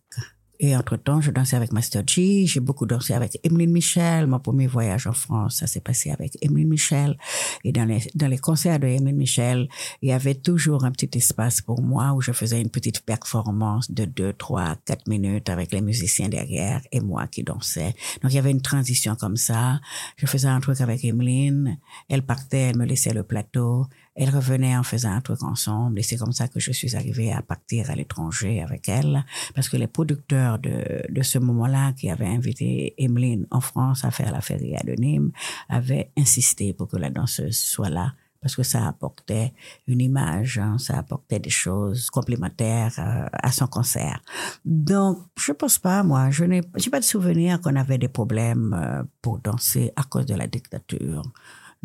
Et 0.60 0.76
entre-temps, 0.76 1.22
je 1.22 1.32
dansais 1.32 1.56
avec 1.56 1.72
Master 1.74 2.04
G, 2.06 2.46
j'ai 2.46 2.60
beaucoup 2.60 2.86
dansé 2.86 3.14
avec 3.14 3.40
Emeline 3.44 3.72
Michel. 3.72 4.28
Mon 4.28 4.40
premier 4.40 4.68
voyage 4.68 5.08
en 5.08 5.14
France, 5.14 5.58
ça 5.58 5.68
s'est 5.68 5.82
passé 5.82 6.12
avec 6.12 6.38
Emeline 6.42 6.70
Michel. 6.70 7.18
Et 7.64 7.72
dans 7.72 7.86
les, 7.86 8.00
dans 8.16 8.28
les 8.28 8.38
concerts 8.38 8.80
de 8.80 8.88
Emeline 8.88 9.18
Michel, 9.18 9.68
il 10.02 10.10
y 10.10 10.12
avait 10.14 10.36
toujours 10.36 10.86
un 10.86 10.92
petit 10.92 11.10
espace 11.18 11.62
pour 11.62 11.82
moi 11.82 12.14
où 12.14 12.22
je 12.22 12.32
faisais 12.32 12.62
une 12.62 12.70
petite 12.70 13.02
performance 13.02 13.92
de 13.92 14.06
deux, 14.06 14.34
trois, 14.34 14.76
quatre 14.86 15.08
minutes 15.08 15.50
avec 15.50 15.72
les 15.72 15.82
musiciens 15.82 16.30
derrière 16.30 16.82
et 16.92 17.02
moi 17.02 17.28
qui 17.28 17.44
dansais. 17.44 17.94
Donc 18.22 18.32
il 18.32 18.36
y 18.36 18.40
avait 18.40 18.52
une 18.52 18.62
transition 18.62 19.16
comme 19.16 19.38
ça. 19.38 19.80
Je 20.18 20.26
faisais 20.26 20.48
un 20.48 20.60
truc 20.60 20.80
avec 20.82 21.04
Emeline. 21.04 21.78
Elle 22.10 22.22
partait, 22.22 22.70
elle 22.70 22.78
me 22.78 22.86
laissait 22.86 23.14
le 23.14 23.24
plateau. 23.24 23.86
Elle 24.16 24.30
revenait 24.30 24.78
en 24.78 24.84
faisant 24.84 25.12
un 25.12 25.22
truc 25.22 25.44
ensemble 25.44 26.00
et 26.00 26.04
c'est 26.04 26.18
comme 26.18 26.32
ça 26.32 26.48
que 26.48 26.60
je 26.60 26.72
suis 26.72 26.96
arrivée 26.96 27.32
à 27.34 27.42
partir 27.42 27.90
à 27.90 27.96
l'étranger 27.96 28.62
avec 28.62 28.88
elle 28.88 29.26
parce 29.54 29.70
que 29.70 29.78
les 29.78 29.88
producteurs 29.88 30.58
de, 30.60 31.04
de 31.10 31.22
ce 31.22 31.38
moment-là 31.40 31.94
qui 31.94 32.10
avaient 32.10 32.26
invité 32.26 32.94
Emeline 32.98 33.46
en 33.52 33.62
France 33.62 34.06
à 34.06 34.12
faire 34.12 34.32
la 34.32 34.42
feria 34.42 34.80
de 34.86 34.94
Nîmes 34.94 35.32
avaient 35.70 36.12
insisté 36.18 36.74
pour 36.74 36.88
que 36.88 36.98
la 36.98 37.10
danseuse 37.10 37.58
soit 37.58 37.90
là 37.90 38.14
parce 38.46 38.56
que 38.56 38.62
ça 38.62 38.88
apportait 38.88 39.54
une 39.88 40.02
image, 40.02 40.60
hein, 40.60 40.78
ça 40.78 41.00
apportait 41.00 41.40
des 41.40 41.50
choses 41.50 42.12
complémentaires 42.12 42.94
euh, 43.00 43.26
à 43.34 43.52
son 43.52 43.66
concert. 43.66 44.22
Donc, 44.64 45.18
je 45.36 45.52
pense 45.52 45.80
pas, 45.80 46.04
moi, 46.04 46.30
je 46.30 46.44
n'ai 46.46 46.62
pas 46.62 47.00
de 47.00 47.06
souvenir 47.06 47.60
qu'on 47.60 47.76
avait 47.76 47.98
des 47.98 48.08
problèmes 48.08 48.76
euh, 48.80 49.02
pour 49.24 49.40
danser 49.40 49.92
à 49.96 50.04
cause 50.04 50.28
de 50.28 50.36
la 50.36 50.46
dictature. 50.46 51.24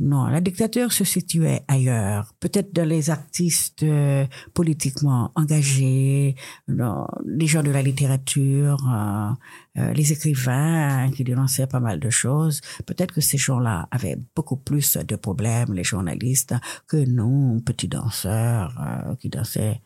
Non, 0.01 0.29
la 0.29 0.41
dictature 0.41 0.95
se 0.95 1.05
situait 1.05 1.63
ailleurs, 1.69 2.33
peut-être 2.41 2.73
dans 2.73 2.89
les 2.89 3.11
artistes 3.11 3.83
euh, 3.83 4.25
politiquement 4.55 5.31
engagés, 5.35 6.37
dans 6.69 7.07
les 7.27 7.47
gens 7.47 7.63
de 7.63 7.71
la 7.71 7.83
littérature, 7.83 8.79
euh, 8.91 9.31
euh, 9.77 9.93
les 9.93 10.11
écrivains 10.11 11.11
qui 11.15 11.23
dénonçaient 11.23 11.67
pas 11.67 11.81
mal 11.81 12.01
de 12.01 12.09
choses. 12.09 12.63
Peut-être 12.87 13.13
que 13.13 13.21
ces 13.21 13.37
gens-là 13.37 13.89
avaient 13.91 14.17
beaucoup 14.35 14.57
plus 14.57 14.97
de 14.97 15.17
problèmes, 15.17 15.75
les 15.75 15.85
journalistes, 15.85 16.55
que 16.89 16.97
nous, 16.97 17.61
petits 17.61 17.89
danseurs 17.89 18.73
qui 19.21 19.29
dansaient, 19.29 19.83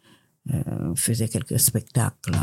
faisaient 0.95 1.29
quelques 1.29 1.59
spectacles. 1.59 2.39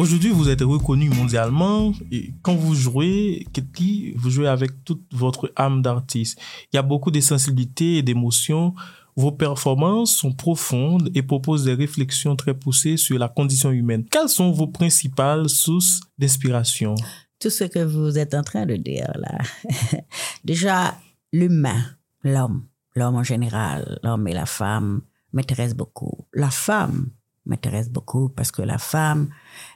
Aujourd'hui, 0.00 0.30
vous 0.30 0.48
êtes 0.48 0.62
reconnu 0.62 1.10
mondialement. 1.10 1.92
Quand 2.40 2.54
vous 2.54 2.74
jouez, 2.74 3.46
vous 4.16 4.30
jouez 4.30 4.48
avec 4.48 4.82
toute 4.82 5.04
votre 5.12 5.52
âme 5.56 5.82
d'artiste? 5.82 6.40
Il 6.72 6.76
y 6.76 6.78
a 6.78 6.82
beaucoup 6.82 7.10
de 7.10 7.20
sensibilité 7.20 7.98
et 7.98 8.02
d'émotions. 8.02 8.74
Vos 9.14 9.30
performances 9.30 10.16
sont 10.16 10.32
profondes 10.32 11.10
et 11.14 11.20
proposent 11.22 11.64
des 11.64 11.74
réflexions 11.74 12.34
très 12.34 12.54
poussées 12.54 12.96
sur 12.96 13.18
la 13.18 13.28
condition 13.28 13.72
humaine. 13.72 14.06
Quelles 14.10 14.30
sont 14.30 14.52
vos 14.52 14.68
principales 14.68 15.50
sources 15.50 16.00
d'inspiration? 16.18 16.94
Tout 17.38 17.50
ce 17.50 17.64
que 17.64 17.80
vous 17.80 18.16
êtes 18.16 18.32
en 18.32 18.42
train 18.42 18.64
de 18.64 18.76
dire 18.76 19.12
là. 19.16 19.36
Déjà, 20.46 20.96
l'humain, 21.30 21.84
l'homme, 22.24 22.64
l'homme 22.94 23.16
en 23.16 23.22
général, 23.22 24.00
l'homme 24.02 24.26
et 24.28 24.32
la 24.32 24.46
femme 24.46 25.02
m'intéressent 25.34 25.76
beaucoup. 25.76 26.26
La 26.32 26.48
femme 26.48 27.10
m'intéresse 27.46 27.90
beaucoup 27.90 28.28
parce 28.28 28.52
que 28.52 28.62
la 28.62 28.78
femme 28.78 29.30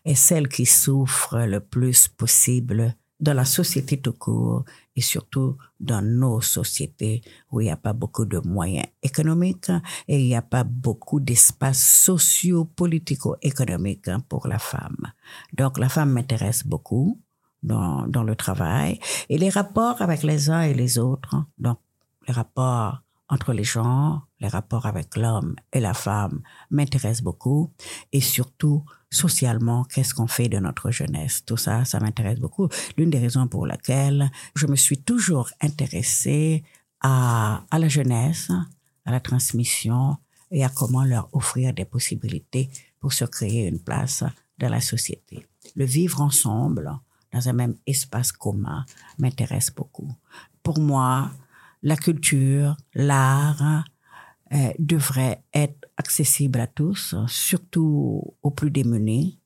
est 0.04 0.14
celle 0.14 0.48
qui 0.48 0.66
souffre 0.66 1.40
le 1.40 1.60
plus 1.60 2.08
possible 2.08 2.94
dans 3.20 3.34
la 3.34 3.44
société 3.44 4.00
tout 4.00 4.12
court 4.12 4.64
et 4.96 5.00
surtout 5.00 5.56
dans 5.80 6.02
nos 6.02 6.40
sociétés 6.40 7.22
où 7.50 7.60
il 7.60 7.64
n'y 7.64 7.70
a 7.70 7.76
pas 7.76 7.92
beaucoup 7.92 8.24
de 8.24 8.38
moyens 8.38 8.86
économiques 9.02 9.70
et 10.08 10.20
il 10.20 10.26
n'y 10.26 10.36
a 10.36 10.42
pas 10.42 10.64
beaucoup 10.64 11.20
d'espace 11.20 11.80
socio-politico-économique 11.80 14.10
pour 14.28 14.46
la 14.46 14.58
femme. 14.58 15.12
Donc 15.52 15.78
la 15.78 15.88
femme 15.88 16.12
m'intéresse 16.12 16.66
beaucoup 16.66 17.20
dans, 17.62 18.06
dans 18.06 18.24
le 18.24 18.36
travail 18.36 19.00
et 19.28 19.38
les 19.38 19.48
rapports 19.48 20.02
avec 20.02 20.22
les 20.22 20.50
uns 20.50 20.62
et 20.62 20.74
les 20.74 20.98
autres, 20.98 21.36
donc 21.58 21.78
les 22.26 22.34
rapports 22.34 23.00
entre 23.28 23.52
les 23.52 23.64
gens, 23.64 24.22
les 24.44 24.50
rapports 24.50 24.84
avec 24.84 25.16
l'homme 25.16 25.56
et 25.72 25.80
la 25.80 25.94
femme 25.94 26.42
m'intéressent 26.70 27.22
beaucoup 27.22 27.72
et 28.12 28.20
surtout 28.20 28.84
socialement, 29.10 29.84
qu'est-ce 29.84 30.12
qu'on 30.12 30.26
fait 30.26 30.50
de 30.50 30.58
notre 30.58 30.90
jeunesse? 30.90 31.44
Tout 31.46 31.56
ça, 31.56 31.84
ça 31.86 31.98
m'intéresse 31.98 32.40
beaucoup. 32.40 32.68
L'une 32.98 33.08
des 33.08 33.18
raisons 33.18 33.48
pour 33.48 33.66
laquelle 33.66 34.30
je 34.54 34.66
me 34.66 34.76
suis 34.76 34.98
toujours 34.98 35.48
intéressée 35.62 36.62
à, 37.00 37.62
à 37.70 37.78
la 37.78 37.88
jeunesse, 37.88 38.50
à 39.06 39.10
la 39.12 39.20
transmission 39.20 40.18
et 40.50 40.62
à 40.62 40.68
comment 40.68 41.04
leur 41.04 41.28
offrir 41.32 41.72
des 41.72 41.86
possibilités 41.86 42.68
pour 43.00 43.12
se 43.14 43.24
créer 43.24 43.66
une 43.66 43.80
place 43.80 44.24
dans 44.58 44.68
la 44.68 44.82
société. 44.82 45.46
Le 45.74 45.86
vivre 45.86 46.20
ensemble, 46.20 46.92
dans 47.32 47.48
un 47.48 47.54
même 47.54 47.76
espace 47.86 48.30
commun, 48.30 48.84
m'intéresse 49.18 49.70
beaucoup. 49.74 50.12
Pour 50.62 50.78
moi, 50.80 51.30
la 51.82 51.96
culture, 51.96 52.76
l'art 52.94 53.84
euh, 54.52 54.72
devrait 54.78 55.42
être 55.54 55.86
accessible 55.96 56.60
à 56.60 56.66
tous, 56.66 57.14
surtout 57.28 58.34
aux 58.42 58.50
plus 58.50 58.70
démunis. 58.70 59.38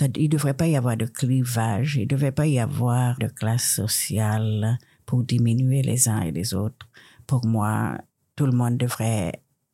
Il 0.00 0.24
ne 0.24 0.28
devrait 0.28 0.54
pas 0.54 0.66
y 0.66 0.76
avoir 0.76 0.96
de 0.96 1.06
clivage, 1.06 1.96
il 1.96 2.02
ne 2.02 2.06
devrait 2.06 2.32
pas 2.32 2.46
y 2.46 2.58
avoir 2.58 3.18
de 3.18 3.26
classe 3.26 3.74
sociale 3.74 4.78
pour 5.06 5.24
diminuer 5.24 5.82
les 5.82 6.08
uns 6.08 6.22
et 6.22 6.32
les 6.32 6.54
autres. 6.54 6.88
Pour 7.26 7.46
moi, 7.46 7.98
tout 8.36 8.46
le 8.46 8.52
monde 8.52 8.76
devrait 8.76 9.32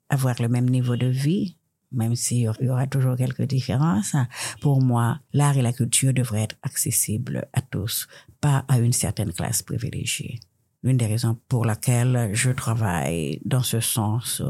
avoir 0.09 0.41
le 0.41 0.49
même 0.49 0.69
niveau 0.71 0.97
de 0.97 1.07
vie, 1.07 1.57
même 1.93 2.17
s'il 2.17 2.51
y 2.61 2.69
aura 2.69 2.87
toujours 2.87 3.17
quelques 3.17 3.43
différences. 3.43 4.17
Pour 4.61 4.83
moi, 4.83 5.21
l'art 5.33 5.57
et 5.57 5.63
la 5.63 5.73
culture 5.73 6.13
devraient 6.13 6.43
être 6.43 6.57
accessibles 6.63 7.47
à 7.53 7.61
tous, 7.61 8.09
pas 8.41 8.65
à 8.69 8.79
une 8.79 8.93
certaine 8.93 9.33
classe 9.33 9.63
privilégiée. 9.63 10.41
L'une 10.85 10.99
des 10.99 11.07
raisons 11.07 11.37
pour 11.49 11.65
laquelle 11.65 12.31
je 12.35 12.51
travaille 12.51 13.41
dans 13.45 13.63
ce 13.63 13.81
sens, 13.81 14.43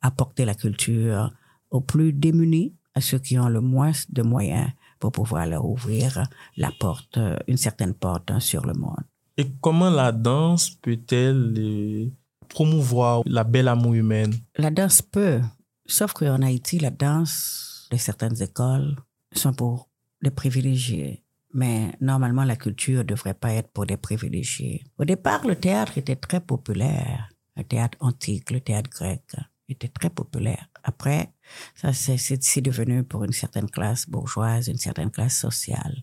apporter 0.00 0.44
la 0.44 0.54
culture 0.54 1.32
aux 1.70 1.80
plus 1.80 2.12
démunis, 2.12 2.74
à 2.94 3.00
ceux 3.00 3.18
qui 3.18 3.38
ont 3.38 3.48
le 3.48 3.60
moins 3.60 3.92
de 4.10 4.22
moyens 4.22 4.70
pour 5.00 5.12
pouvoir 5.12 5.46
leur 5.46 5.64
ouvrir 5.64 6.22
la 6.56 6.70
porte, 6.78 7.18
une 7.48 7.56
certaine 7.56 7.94
porte 7.94 8.38
sur 8.38 8.64
le 8.64 8.74
monde. 8.74 9.02
Et 9.36 9.46
comment 9.60 9.90
la 9.90 10.12
danse 10.12 10.70
peut-elle 10.70 11.54
euh, 11.58 12.10
promouvoir 12.48 13.22
la 13.24 13.44
belle 13.44 13.68
amour 13.68 13.94
humaine? 13.94 14.34
La 14.56 14.70
danse 14.70 15.02
peut, 15.02 15.40
sauf 15.86 16.12
qu'en 16.12 16.42
Haïti, 16.42 16.78
la 16.78 16.90
danse 16.90 17.88
de 17.90 17.96
certaines 17.96 18.40
écoles 18.40 18.94
sont 19.34 19.54
pour 19.54 19.88
les 20.20 20.30
privilégiés. 20.30 21.24
Mais 21.54 21.92
normalement, 22.00 22.44
la 22.44 22.56
culture 22.56 22.98
ne 22.98 23.02
devrait 23.02 23.34
pas 23.34 23.52
être 23.52 23.70
pour 23.72 23.86
des 23.86 23.96
privilégiés. 23.96 24.84
Au 24.98 25.04
départ, 25.04 25.46
le 25.46 25.54
théâtre 25.56 25.98
était 25.98 26.16
très 26.16 26.40
populaire. 26.40 27.28
Le 27.56 27.64
théâtre 27.64 27.98
antique, 28.00 28.50
le 28.50 28.60
théâtre 28.60 28.90
grec 28.90 29.22
était 29.68 29.88
très 29.88 30.10
populaire. 30.10 30.68
Après, 30.82 31.32
ça, 31.74 31.92
c'est 31.92 32.60
devenu 32.60 33.04
pour 33.04 33.24
une 33.24 33.32
certaine 33.32 33.68
classe 33.68 34.08
bourgeoise, 34.08 34.68
une 34.68 34.78
certaine 34.78 35.10
classe 35.10 35.36
sociale. 35.36 36.02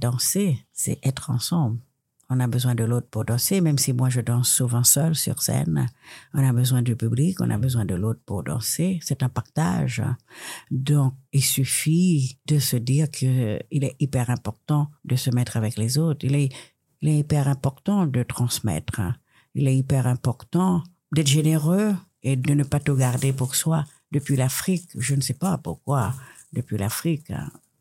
Danser, 0.00 0.66
c'est 0.72 0.98
être 1.04 1.30
ensemble. 1.30 1.80
On 2.28 2.40
a 2.40 2.48
besoin 2.48 2.74
de 2.74 2.82
l'autre 2.82 3.06
pour 3.08 3.24
danser, 3.24 3.60
même 3.60 3.78
si 3.78 3.92
moi 3.92 4.08
je 4.10 4.20
danse 4.20 4.50
souvent 4.50 4.82
seul 4.82 5.14
sur 5.14 5.40
scène. 5.42 5.86
On 6.34 6.44
a 6.44 6.52
besoin 6.52 6.82
du 6.82 6.96
public, 6.96 7.40
on 7.40 7.50
a 7.50 7.58
besoin 7.58 7.84
de 7.84 7.94
l'autre 7.94 8.20
pour 8.26 8.42
danser. 8.42 8.98
C'est 9.02 9.22
un 9.22 9.28
partage. 9.28 10.02
Donc, 10.72 11.14
il 11.32 11.44
suffit 11.44 12.38
de 12.46 12.58
se 12.58 12.76
dire 12.76 13.10
que 13.12 13.60
il 13.70 13.84
est 13.84 13.94
hyper 14.00 14.30
important 14.30 14.90
de 15.04 15.14
se 15.14 15.30
mettre 15.30 15.56
avec 15.56 15.76
les 15.76 15.98
autres. 15.98 16.26
Il 16.26 16.34
est, 16.34 16.48
il 17.00 17.08
est 17.10 17.18
hyper 17.18 17.46
important 17.46 18.06
de 18.06 18.22
transmettre. 18.24 19.00
Il 19.54 19.68
est 19.68 19.76
hyper 19.76 20.08
important 20.08 20.82
d'être 21.12 21.28
généreux 21.28 21.94
et 22.24 22.34
de 22.34 22.54
ne 22.54 22.64
pas 22.64 22.80
tout 22.80 22.96
garder 22.96 23.32
pour 23.32 23.54
soi. 23.54 23.84
Depuis 24.10 24.34
l'Afrique, 24.34 24.90
je 24.98 25.14
ne 25.14 25.20
sais 25.20 25.34
pas 25.34 25.58
pourquoi, 25.58 26.12
depuis 26.52 26.76
l'Afrique, 26.76 27.32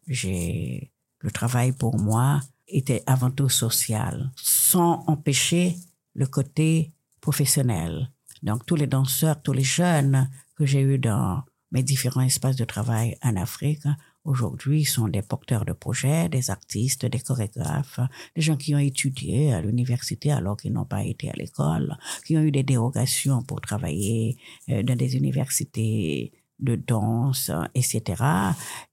j'ai 0.07 0.91
le 1.21 1.31
travail 1.31 1.71
pour 1.71 1.97
moi 1.97 2.41
était 2.67 3.03
avant 3.05 3.31
tout 3.31 3.49
social, 3.49 4.31
sans 4.35 5.03
empêcher 5.07 5.75
le 6.13 6.27
côté 6.27 6.91
professionnel. 7.21 8.11
Donc 8.43 8.65
tous 8.65 8.75
les 8.75 8.87
danseurs, 8.87 9.41
tous 9.41 9.53
les 9.53 9.63
jeunes 9.63 10.29
que 10.55 10.65
j'ai 10.65 10.81
eus 10.81 10.99
dans 10.99 11.43
mes 11.71 11.83
différents 11.83 12.21
espaces 12.21 12.55
de 12.55 12.65
travail 12.65 13.17
en 13.21 13.35
Afrique 13.35 13.87
aujourd'hui 14.25 14.83
sont 14.85 15.07
des 15.07 15.21
porteurs 15.21 15.65
de 15.65 15.73
projets, 15.73 16.29
des 16.29 16.49
artistes, 16.49 17.05
des 17.05 17.19
chorégraphes, 17.19 17.99
des 18.35 18.41
gens 18.41 18.57
qui 18.57 18.73
ont 18.75 18.79
étudié 18.79 19.53
à 19.53 19.61
l'université 19.61 20.31
alors 20.31 20.57
qu'ils 20.57 20.73
n'ont 20.73 20.85
pas 20.85 21.03
été 21.03 21.29
à 21.29 21.33
l'école, 21.33 21.97
qui 22.25 22.35
ont 22.37 22.41
eu 22.41 22.51
des 22.51 22.63
dérogations 22.63 23.43
pour 23.43 23.61
travailler 23.61 24.37
euh, 24.69 24.83
dans 24.83 24.95
des 24.95 25.15
universités 25.15 26.33
de 26.59 26.75
danse, 26.75 27.51
etc., 27.73 28.23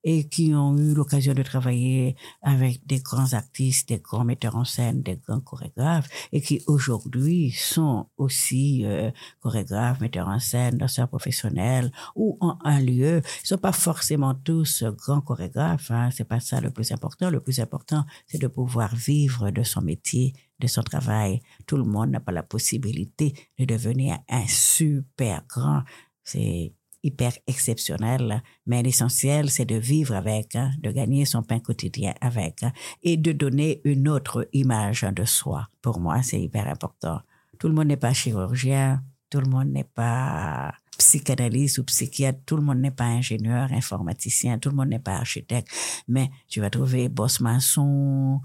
et 0.04 0.28
qui 0.28 0.54
ont 0.54 0.76
eu 0.76 0.94
l'occasion 0.94 1.34
de 1.34 1.42
travailler 1.42 2.16
avec 2.42 2.86
des 2.86 2.98
grands 2.98 3.32
artistes, 3.34 3.88
des 3.88 3.98
grands 3.98 4.24
metteurs 4.24 4.56
en 4.56 4.64
scène, 4.64 5.02
des 5.02 5.16
grands 5.16 5.40
chorégraphes, 5.40 6.08
et 6.32 6.40
qui 6.40 6.62
aujourd'hui 6.66 7.52
sont 7.52 8.06
aussi 8.16 8.84
euh, 8.84 9.10
chorégraphes, 9.40 10.00
metteurs 10.00 10.28
en 10.28 10.38
scène, 10.38 10.78
danseurs 10.78 11.08
professionnels, 11.08 11.92
ou 12.16 12.36
en 12.40 12.58
un 12.64 12.80
lieu. 12.80 13.22
Ils 13.44 13.46
sont 13.46 13.58
pas 13.58 13.72
forcément 13.72 14.34
tous 14.34 14.84
grands 14.84 15.20
chorégraphes, 15.20 15.90
hein, 15.90 16.10
c'est 16.10 16.24
pas 16.24 16.40
ça 16.40 16.60
le 16.60 16.70
plus 16.70 16.90
important. 16.92 17.30
Le 17.30 17.40
plus 17.40 17.60
important, 17.60 18.04
c'est 18.26 18.40
de 18.40 18.48
pouvoir 18.48 18.94
vivre 18.94 19.50
de 19.50 19.62
son 19.62 19.82
métier, 19.82 20.32
de 20.58 20.66
son 20.66 20.82
travail. 20.82 21.40
Tout 21.66 21.76
le 21.76 21.84
monde 21.84 22.10
n'a 22.10 22.20
pas 22.20 22.32
la 22.32 22.42
possibilité 22.42 23.34
de 23.58 23.64
devenir 23.64 24.18
un 24.28 24.46
super 24.46 25.44
grand. 25.48 25.82
C'est 26.24 26.72
hyper 27.02 27.32
exceptionnel, 27.46 28.42
mais 28.66 28.82
l'essentiel, 28.82 29.50
c'est 29.50 29.64
de 29.64 29.76
vivre 29.76 30.14
avec, 30.14 30.54
hein, 30.56 30.70
de 30.78 30.90
gagner 30.90 31.24
son 31.24 31.42
pain 31.42 31.58
quotidien 31.58 32.14
avec 32.20 32.62
hein, 32.62 32.72
et 33.02 33.16
de 33.16 33.32
donner 33.32 33.80
une 33.84 34.08
autre 34.08 34.48
image 34.52 35.02
de 35.02 35.24
soi. 35.24 35.68
Pour 35.80 36.00
moi, 36.00 36.22
c'est 36.22 36.40
hyper 36.40 36.68
important. 36.68 37.20
Tout 37.58 37.68
le 37.68 37.74
monde 37.74 37.88
n'est 37.88 37.96
pas 37.96 38.12
chirurgien, 38.12 39.02
tout 39.30 39.40
le 39.40 39.48
monde 39.48 39.68
n'est 39.68 39.84
pas 39.84 40.72
psychanalyste 41.02 41.78
ou 41.78 41.84
psychiatre, 41.84 42.38
tout 42.46 42.56
le 42.56 42.62
monde 42.62 42.78
n'est 42.78 42.92
pas 42.92 43.04
ingénieur, 43.04 43.72
informaticien, 43.72 44.58
tout 44.58 44.70
le 44.70 44.76
monde 44.76 44.88
n'est 44.88 44.98
pas 44.98 45.16
architecte, 45.16 45.68
mais 46.06 46.30
tu 46.48 46.60
vas 46.60 46.70
trouver 46.70 47.08
boss 47.08 47.40
maçon, 47.40 48.40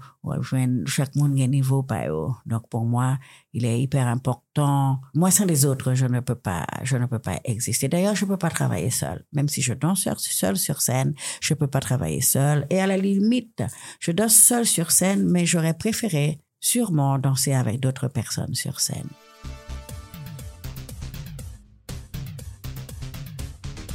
chaque 0.86 1.14
monde 1.14 1.38
a 1.40 1.44
un 1.44 1.46
niveau 1.46 1.82
pas 1.82 2.06
Donc 2.46 2.68
pour 2.68 2.84
moi, 2.84 3.18
il 3.52 3.64
est 3.64 3.80
hyper 3.80 4.06
important. 4.08 5.00
Moi 5.14 5.30
sans 5.30 5.46
les 5.46 5.64
autres, 5.64 5.94
je 5.94 6.06
ne 6.06 6.20
peux 6.20 6.34
pas, 6.34 6.66
je 6.82 6.96
ne 6.96 7.06
peux 7.06 7.20
pas 7.20 7.38
exister. 7.44 7.88
D'ailleurs, 7.88 8.16
je 8.16 8.24
peux 8.24 8.36
pas 8.36 8.50
travailler 8.50 8.90
seul. 8.90 9.24
Même 9.32 9.48
si 9.48 9.62
je 9.62 9.72
danse 9.72 10.08
seul 10.16 10.56
sur 10.56 10.80
scène, 10.80 11.14
je 11.40 11.54
peux 11.54 11.68
pas 11.68 11.80
travailler 11.80 12.20
seul. 12.20 12.66
Et 12.70 12.80
à 12.80 12.86
la 12.86 12.96
limite, 12.96 13.62
je 14.00 14.10
danse 14.10 14.34
seul 14.34 14.66
sur 14.66 14.90
scène, 14.90 15.30
mais 15.30 15.46
j'aurais 15.46 15.74
préféré 15.74 16.40
sûrement 16.60 17.18
danser 17.18 17.54
avec 17.54 17.78
d'autres 17.78 18.08
personnes 18.08 18.54
sur 18.54 18.80
scène. 18.80 19.08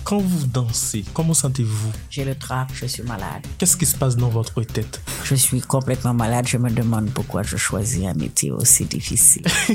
Quand 0.04 0.18
vous 0.18 0.48
dansez, 0.48 1.06
comment 1.14 1.34
sentez-vous? 1.34 1.92
J'ai 2.10 2.26
le 2.26 2.36
trac, 2.36 2.68
je 2.74 2.86
suis 2.86 3.04
malade. 3.04 3.46
Qu'est-ce 3.58 3.78
qui 3.78 3.86
se 3.86 3.96
passe 3.96 4.18
dans 4.18 4.28
votre 4.28 4.62
tête? 4.64 5.02
Je 5.24 5.34
suis 5.34 5.62
complètement 5.62 6.14
malade, 6.14 6.46
je 6.46 6.58
me 6.58 6.70
demande 6.70 7.10
pourquoi 7.12 7.42
je 7.44 7.56
choisis 7.56 8.06
un 8.06 8.14
métier 8.14 8.52
aussi 8.52 8.84
difficile. 8.84 9.44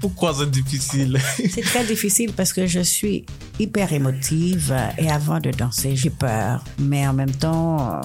pourquoi 0.00 0.34
c'est 0.34 0.50
difficile? 0.50 1.20
C'est 1.50 1.62
très 1.62 1.84
difficile 1.84 2.32
parce 2.32 2.52
que 2.52 2.66
je 2.66 2.80
suis 2.80 3.24
hyper 3.60 3.92
émotive 3.92 4.74
et 4.98 5.08
avant 5.08 5.38
de 5.38 5.52
danser, 5.52 5.94
j'ai 5.94 6.10
peur. 6.10 6.64
Mais 6.80 7.06
en 7.06 7.12
même 7.12 7.30
temps, 7.30 8.00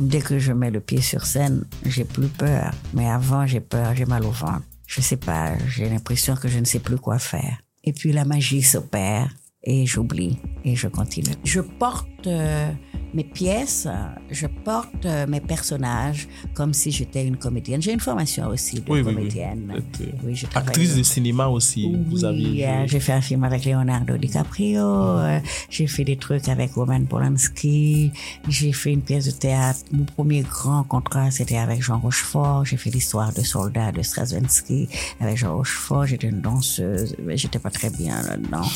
dès 0.00 0.20
que 0.20 0.40
je 0.40 0.52
mets 0.52 0.72
le 0.72 0.80
pied 0.80 1.00
sur 1.00 1.24
scène, 1.26 1.64
j'ai 1.84 2.04
plus 2.04 2.26
peur. 2.26 2.72
Mais 2.92 3.08
avant, 3.08 3.46
j'ai 3.46 3.60
peur, 3.60 3.94
j'ai 3.94 4.04
mal 4.04 4.24
au 4.24 4.32
ventre. 4.32 4.62
Je 4.88 5.00
sais 5.00 5.16
pas, 5.16 5.52
j'ai 5.68 5.88
l'impression 5.88 6.34
que 6.34 6.48
je 6.48 6.58
ne 6.58 6.64
sais 6.64 6.80
plus 6.80 6.98
quoi 6.98 7.20
faire. 7.20 7.58
Et 7.86 7.92
puis 7.92 8.12
la 8.12 8.24
magie 8.24 8.62
s'opère 8.62 9.34
et 9.62 9.86
j'oublie 9.86 10.38
et 10.64 10.76
je 10.76 10.88
continue. 10.88 11.34
Je 11.44 11.60
porte 11.60 12.26
euh, 12.26 12.70
mes 13.16 13.24
pièces, 13.24 13.88
je 14.30 14.46
porte 14.46 15.06
euh, 15.06 15.26
mes 15.26 15.40
personnages 15.40 16.28
comme 16.52 16.74
si 16.74 16.90
j'étais 16.90 17.26
une 17.26 17.38
comédienne. 17.38 17.80
J'ai 17.80 17.94
une 17.94 18.00
formation 18.00 18.48
aussi 18.48 18.76
de 18.76 19.02
comédienne. 19.02 19.82
Oui, 19.98 20.08
oui. 20.22 20.42
Actrice 20.54 20.96
de 20.96 21.02
cinéma 21.02 21.46
aussi, 21.48 21.96
vous 22.08 22.26
avez 22.26 22.66
euh, 22.66 22.86
j'ai 22.86 23.00
fait 23.00 23.14
un 23.14 23.22
film 23.22 23.42
avec 23.44 23.64
Leonardo 23.64 24.18
DiCaprio, 24.18 24.80
euh, 24.80 25.40
j'ai 25.70 25.86
fait 25.86 26.04
des 26.04 26.18
trucs 26.18 26.48
avec 26.48 26.74
Roman 26.74 27.02
Polanski, 27.04 28.12
j'ai 28.48 28.72
fait 28.72 28.92
une 28.92 29.00
pièce 29.00 29.24
de 29.24 29.30
théâtre. 29.30 29.80
Mon 29.92 30.04
premier 30.04 30.42
grand 30.42 30.84
contrat, 30.84 31.30
c'était 31.30 31.56
avec 31.56 31.82
Jean 31.82 31.98
Rochefort. 31.98 32.66
J'ai 32.66 32.76
fait 32.76 32.90
l'histoire 32.90 33.32
de 33.32 33.40
soldats 33.40 33.92
de 33.92 34.02
Stravinsky 34.02 34.88
avec 35.20 35.38
Jean 35.38 35.56
Rochefort. 35.56 36.04
J'étais 36.04 36.28
une 36.28 36.42
danseuse, 36.42 37.16
mais 37.24 37.38
j'étais 37.38 37.58
pas 37.58 37.70
très 37.70 37.88
bien 37.88 38.20
là-dedans. 38.22 38.68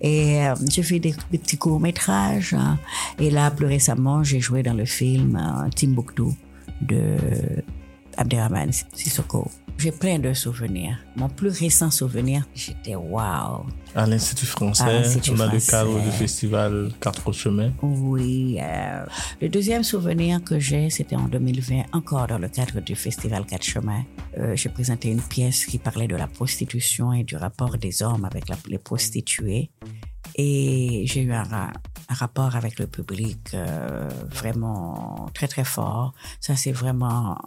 Et 0.00 0.40
j'ai 0.68 0.82
fait 0.82 0.98
des, 0.98 1.14
petits 1.30 1.58
courts-métrages. 1.58 2.54
Hein. 2.54 2.78
Et 3.18 3.30
là, 3.30 3.50
plus 3.50 3.66
récemment, 3.66 4.24
j'ai 4.24 4.40
joué 4.40 4.62
dans 4.62 4.74
le 4.74 4.86
film 4.86 5.36
euh, 5.36 5.68
Timbuktu 5.70 6.34
de 6.80 7.16
Abderrahman 8.20 8.70
Sissoko. 8.92 9.50
J'ai 9.78 9.92
plein 9.92 10.18
de 10.18 10.34
souvenirs. 10.34 10.98
Mon 11.16 11.30
plus 11.30 11.48
récent 11.48 11.90
souvenir, 11.90 12.44
j'étais 12.54 12.94
wow. 12.94 13.64
À 13.94 14.06
l'Institut 14.06 14.44
français, 14.44 14.84
dans 14.84 15.46
le 15.50 15.70
cadre 15.70 16.02
du 16.02 16.10
festival 16.10 16.90
Quatre 17.00 17.32
Chemins. 17.32 17.72
Oui. 17.80 18.58
Euh, 18.60 19.06
le 19.40 19.48
deuxième 19.48 19.82
souvenir 19.82 20.44
que 20.44 20.58
j'ai, 20.58 20.90
c'était 20.90 21.16
en 21.16 21.28
2020, 21.28 21.84
encore 21.94 22.26
dans 22.26 22.36
le 22.38 22.48
cadre 22.48 22.80
du 22.80 22.94
festival 22.94 23.46
Quatre 23.46 23.64
Chemins. 23.64 24.04
Euh, 24.36 24.54
j'ai 24.54 24.68
présenté 24.68 25.08
une 25.08 25.22
pièce 25.22 25.64
qui 25.64 25.78
parlait 25.78 26.08
de 26.08 26.16
la 26.16 26.26
prostitution 26.26 27.14
et 27.14 27.24
du 27.24 27.36
rapport 27.36 27.78
des 27.78 28.02
hommes 28.02 28.26
avec 28.26 28.44
les 28.68 28.78
prostituées. 28.78 29.70
Et 30.36 31.04
j'ai 31.06 31.22
eu 31.22 31.32
un, 31.32 31.72
un 32.10 32.14
rapport 32.14 32.54
avec 32.54 32.78
le 32.78 32.86
public 32.86 33.38
euh, 33.54 34.08
vraiment 34.28 35.30
très 35.32 35.48
très 35.48 35.64
fort. 35.64 36.12
Ça, 36.38 36.54
c'est 36.54 36.72
vraiment 36.72 37.38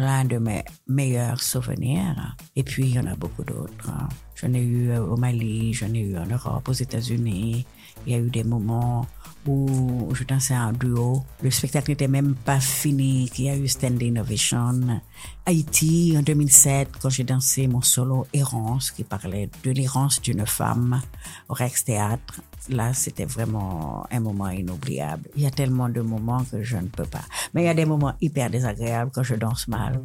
l'un 0.00 0.24
de 0.24 0.38
mes 0.38 0.64
meilleurs 0.86 1.42
souvenirs. 1.42 2.36
Et 2.54 2.62
puis, 2.62 2.84
il 2.84 2.94
y 2.94 2.98
en 2.98 3.06
a 3.06 3.16
beaucoup 3.16 3.44
d'autres. 3.44 3.90
J'en 4.34 4.52
ai 4.52 4.62
eu 4.62 4.96
au 4.96 5.16
Mali, 5.16 5.72
j'en 5.72 5.92
ai 5.92 6.00
eu 6.00 6.16
en 6.16 6.26
Europe, 6.26 6.68
aux 6.68 6.72
États-Unis. 6.72 7.66
Il 8.06 8.12
y 8.12 8.14
a 8.14 8.18
eu 8.18 8.30
des 8.30 8.44
moments 8.44 9.06
où 9.46 10.08
je 10.14 10.24
dansais 10.24 10.56
en 10.56 10.72
duo. 10.72 11.24
Le 11.42 11.50
spectacle 11.50 11.90
n'était 11.90 12.08
même 12.08 12.34
pas 12.34 12.60
fini, 12.60 13.30
qu'il 13.30 13.46
y 13.46 13.50
a 13.50 13.56
eu 13.56 13.68
standing 13.68 14.18
ovation. 14.18 15.00
Haïti, 15.44 16.14
en 16.18 16.22
2007, 16.22 16.88
quand 17.00 17.10
j'ai 17.10 17.24
dansé 17.24 17.66
mon 17.68 17.82
solo 17.82 18.26
Errance, 18.32 18.90
qui 18.90 19.04
parlait 19.04 19.48
de 19.62 19.70
l'errance 19.70 20.20
d'une 20.20 20.46
femme 20.46 21.00
au 21.48 21.54
Rex 21.54 21.84
Théâtre. 21.84 22.40
Là, 22.68 22.92
c'était 22.94 23.26
vraiment 23.26 24.06
un 24.10 24.20
moment 24.20 24.50
inoubliable. 24.50 25.28
Il 25.36 25.42
y 25.42 25.46
a 25.46 25.50
tellement 25.52 25.88
de 25.88 26.00
moments 26.00 26.44
que 26.44 26.62
je 26.62 26.76
ne 26.76 26.88
peux 26.88 27.04
pas. 27.06 27.22
Mais 27.54 27.62
il 27.62 27.66
y 27.66 27.68
a 27.68 27.74
des 27.74 27.84
moments 27.84 28.14
hyper 28.20 28.50
désagréables 28.50 29.12
quand 29.14 29.22
je 29.22 29.36
danse 29.36 29.68
mal. 29.68 30.02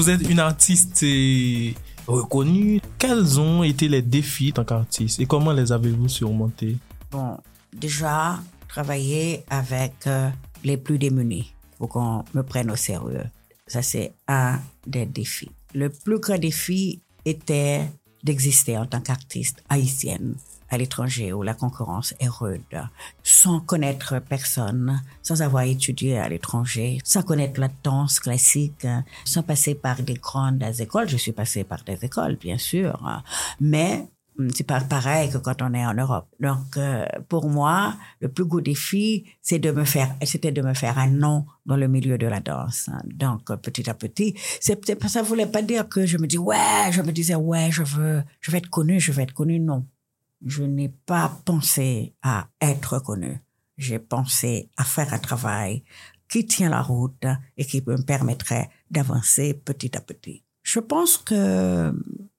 Vous 0.00 0.08
êtes 0.08 0.30
une 0.30 0.38
artiste 0.38 1.02
euh, 1.02 1.72
reconnue. 2.06 2.80
Quels 2.96 3.38
ont 3.38 3.62
été 3.62 3.86
les 3.86 4.00
défis 4.00 4.48
en 4.48 4.52
tant 4.54 4.64
qu'artiste 4.64 5.20
et 5.20 5.26
comment 5.26 5.52
les 5.52 5.72
avez-vous 5.72 6.08
surmontés? 6.08 6.78
Bon, 7.10 7.36
déjà, 7.76 8.38
travailler 8.66 9.44
avec 9.50 9.92
euh, 10.06 10.30
les 10.64 10.78
plus 10.78 10.96
démunis. 10.96 11.52
Faut 11.76 11.86
qu'on 11.86 12.24
me 12.32 12.40
prenne 12.42 12.70
au 12.70 12.76
sérieux. 12.76 13.26
Ça, 13.66 13.82
c'est 13.82 14.14
un 14.26 14.58
des 14.86 15.04
défis. 15.04 15.50
Le 15.74 15.90
plus 15.90 16.18
grand 16.18 16.38
défi 16.38 17.02
était 17.26 17.86
d'exister 18.24 18.78
en 18.78 18.86
tant 18.86 19.02
qu'artiste 19.02 19.62
haïtienne 19.68 20.34
à 20.70 20.78
l'étranger 20.78 21.32
où 21.32 21.42
la 21.42 21.54
concurrence 21.54 22.14
est 22.20 22.28
rude, 22.28 22.82
sans 23.22 23.60
connaître 23.60 24.20
personne, 24.20 25.02
sans 25.22 25.42
avoir 25.42 25.64
étudié 25.64 26.18
à 26.18 26.28
l'étranger, 26.28 26.98
sans 27.04 27.22
connaître 27.22 27.60
la 27.60 27.68
danse 27.82 28.20
classique, 28.20 28.86
sans 29.24 29.42
passer 29.42 29.74
par 29.74 30.02
des 30.02 30.14
grandes 30.14 30.62
écoles. 30.78 31.08
Je 31.08 31.16
suis 31.16 31.32
passée 31.32 31.64
par 31.64 31.82
des 31.84 32.04
écoles, 32.04 32.36
bien 32.36 32.58
sûr, 32.58 33.22
mais 33.60 34.06
c'est 34.54 34.66
pas 34.66 34.80
pareil 34.80 35.30
que 35.30 35.38
quand 35.38 35.60
on 35.62 35.74
est 35.74 35.84
en 35.84 35.94
Europe. 35.94 36.26
Donc, 36.40 36.76
euh, 36.76 37.04
pour 37.28 37.48
moi, 37.48 37.94
le 38.20 38.28
plus 38.28 38.44
gros 38.44 38.60
défi, 38.60 39.24
c'est 39.42 39.58
de 39.58 39.70
me 39.70 39.84
faire, 39.84 40.14
c'était 40.24 40.52
de 40.52 40.62
me 40.62 40.74
faire 40.74 40.98
un 40.98 41.08
nom 41.08 41.44
dans 41.66 41.76
le 41.76 41.88
milieu 41.88 42.16
de 42.16 42.26
la 42.26 42.40
danse. 42.40 42.88
Donc, 43.04 43.54
petit 43.60 43.88
à 43.90 43.94
petit, 43.94 44.34
c'est 44.60 44.80
ça 45.08 45.22
voulait 45.22 45.46
pas 45.46 45.62
dire 45.62 45.88
que 45.88 46.06
je 46.06 46.16
me 46.16 46.26
dis 46.26 46.38
ouais, 46.38 46.90
je 46.90 47.02
me 47.02 47.12
disais 47.12 47.34
ouais, 47.34 47.70
je 47.70 47.82
veux, 47.82 48.22
je 48.40 48.50
vais 48.50 48.58
être 48.58 48.70
connu, 48.70 48.98
je 49.00 49.12
vais 49.12 49.24
être 49.24 49.34
connu. 49.34 49.60
Non, 49.60 49.84
je 50.44 50.62
n'ai 50.62 50.88
pas 50.88 51.40
pensé 51.44 52.14
à 52.22 52.48
être 52.60 52.98
connu. 53.00 53.38
J'ai 53.76 53.98
pensé 53.98 54.70
à 54.76 54.84
faire 54.84 55.12
un 55.12 55.18
travail 55.18 55.82
qui 56.28 56.46
tient 56.46 56.70
la 56.70 56.82
route 56.82 57.26
et 57.56 57.64
qui 57.64 57.82
me 57.86 58.00
permettrait 58.02 58.68
d'avancer 58.90 59.54
petit 59.54 59.96
à 59.96 60.00
petit. 60.00 60.44
Je 60.62 60.80
pense 60.80 61.18
que 61.18 61.92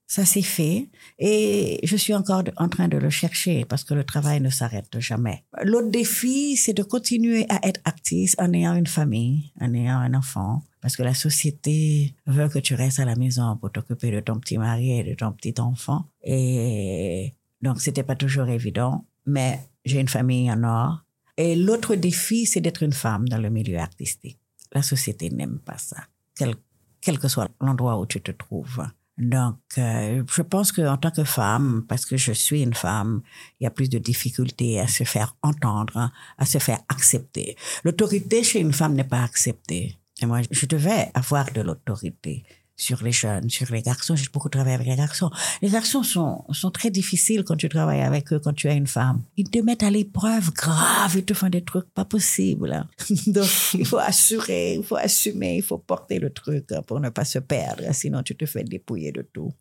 ça 0.07 0.25
s'est 0.25 0.41
fait 0.41 0.89
et 1.19 1.79
je 1.83 1.95
suis 1.95 2.13
encore 2.13 2.43
en 2.57 2.67
train 2.67 2.87
de 2.87 2.97
le 2.97 3.09
chercher 3.09 3.65
parce 3.65 3.83
que 3.83 3.93
le 3.93 4.03
travail 4.03 4.41
ne 4.41 4.49
s'arrête 4.49 4.99
jamais. 4.99 5.45
L'autre 5.63 5.89
défi, 5.89 6.57
c'est 6.57 6.73
de 6.73 6.83
continuer 6.83 7.45
à 7.49 7.65
être 7.67 7.79
actrice 7.85 8.35
en 8.37 8.51
ayant 8.53 8.75
une 8.75 8.87
famille, 8.87 9.51
en 9.59 9.73
ayant 9.73 9.99
un 9.99 10.13
enfant, 10.13 10.63
parce 10.81 10.95
que 10.95 11.03
la 11.03 11.13
société 11.13 12.13
veut 12.25 12.49
que 12.49 12.59
tu 12.59 12.75
restes 12.75 12.99
à 12.99 13.05
la 13.05 13.15
maison 13.15 13.55
pour 13.57 13.71
t'occuper 13.71 14.11
de 14.11 14.19
ton 14.19 14.37
petit 14.39 14.57
mari 14.57 14.99
et 14.99 15.03
de 15.03 15.13
ton 15.13 15.31
petit 15.31 15.55
enfant. 15.59 16.05
Et 16.23 17.33
donc, 17.61 17.81
c'était 17.81 18.03
pas 18.03 18.15
toujours 18.15 18.49
évident, 18.49 19.05
mais 19.25 19.59
j'ai 19.85 19.99
une 19.99 20.07
famille 20.07 20.51
en 20.51 20.63
or. 20.63 21.03
Et 21.37 21.55
l'autre 21.55 21.95
défi, 21.95 22.45
c'est 22.45 22.61
d'être 22.61 22.83
une 22.83 22.93
femme 22.93 23.27
dans 23.29 23.37
le 23.37 23.49
milieu 23.49 23.77
artistique. 23.77 24.39
La 24.73 24.81
société 24.81 25.29
n'aime 25.29 25.59
pas 25.59 25.77
ça, 25.77 25.97
quel, 26.35 26.55
quel 27.01 27.19
que 27.19 27.27
soit 27.27 27.49
l'endroit 27.59 27.99
où 27.99 28.05
tu 28.05 28.21
te 28.21 28.31
trouves. 28.31 28.85
Donc, 29.17 29.57
euh, 29.77 30.23
je 30.33 30.41
pense 30.41 30.71
qu'en 30.71 30.97
tant 30.97 31.11
que 31.11 31.23
femme, 31.23 31.85
parce 31.87 32.05
que 32.05 32.17
je 32.17 32.31
suis 32.31 32.63
une 32.63 32.73
femme, 32.73 33.21
il 33.59 33.65
y 33.65 33.67
a 33.67 33.69
plus 33.69 33.89
de 33.89 33.99
difficultés 33.99 34.79
à 34.79 34.87
se 34.87 35.03
faire 35.03 35.35
entendre, 35.43 36.11
à 36.37 36.45
se 36.45 36.57
faire 36.57 36.79
accepter. 36.89 37.55
L'autorité 37.83 38.43
chez 38.43 38.59
une 38.59 38.73
femme 38.73 38.95
n'est 38.95 39.03
pas 39.03 39.23
acceptée. 39.23 39.99
Et 40.21 40.25
moi, 40.25 40.41
je 40.49 40.65
devais 40.65 41.11
avoir 41.13 41.51
de 41.51 41.61
l'autorité 41.61 42.43
sur 42.81 43.03
les 43.03 43.11
jeunes, 43.11 43.49
sur 43.49 43.71
les 43.71 43.81
garçons. 43.81 44.15
J'ai 44.15 44.27
beaucoup 44.33 44.49
travaillé 44.49 44.75
avec 44.75 44.87
les 44.87 44.95
garçons. 44.95 45.29
Les 45.61 45.69
garçons 45.69 46.01
sont, 46.01 46.43
sont 46.49 46.71
très 46.71 46.89
difficiles 46.89 47.43
quand 47.43 47.55
tu 47.55 47.69
travailles 47.69 48.01
avec 48.01 48.33
eux, 48.33 48.39
quand 48.39 48.53
tu 48.53 48.67
es 48.67 48.75
une 48.75 48.87
femme. 48.87 49.21
Ils 49.37 49.49
te 49.49 49.59
mettent 49.59 49.83
à 49.83 49.91
l'épreuve 49.91 50.51
grave, 50.51 51.15
ils 51.15 51.23
te 51.23 51.33
font 51.33 51.49
des 51.49 51.63
trucs 51.63 51.89
pas 51.93 52.05
possibles. 52.05 52.87
Donc, 53.27 53.49
il 53.75 53.85
faut 53.85 53.99
assurer, 53.99 54.75
il 54.75 54.83
faut 54.83 54.95
assumer, 54.95 55.57
il 55.57 55.61
faut 55.63 55.77
porter 55.77 56.17
le 56.17 56.31
truc 56.31 56.67
pour 56.87 56.99
ne 56.99 57.09
pas 57.09 57.25
se 57.25 57.39
perdre, 57.39 57.83
sinon 57.93 58.23
tu 58.23 58.35
te 58.35 58.45
fais 58.45 58.63
dépouiller 58.63 59.11
de 59.11 59.21
tout. 59.21 59.51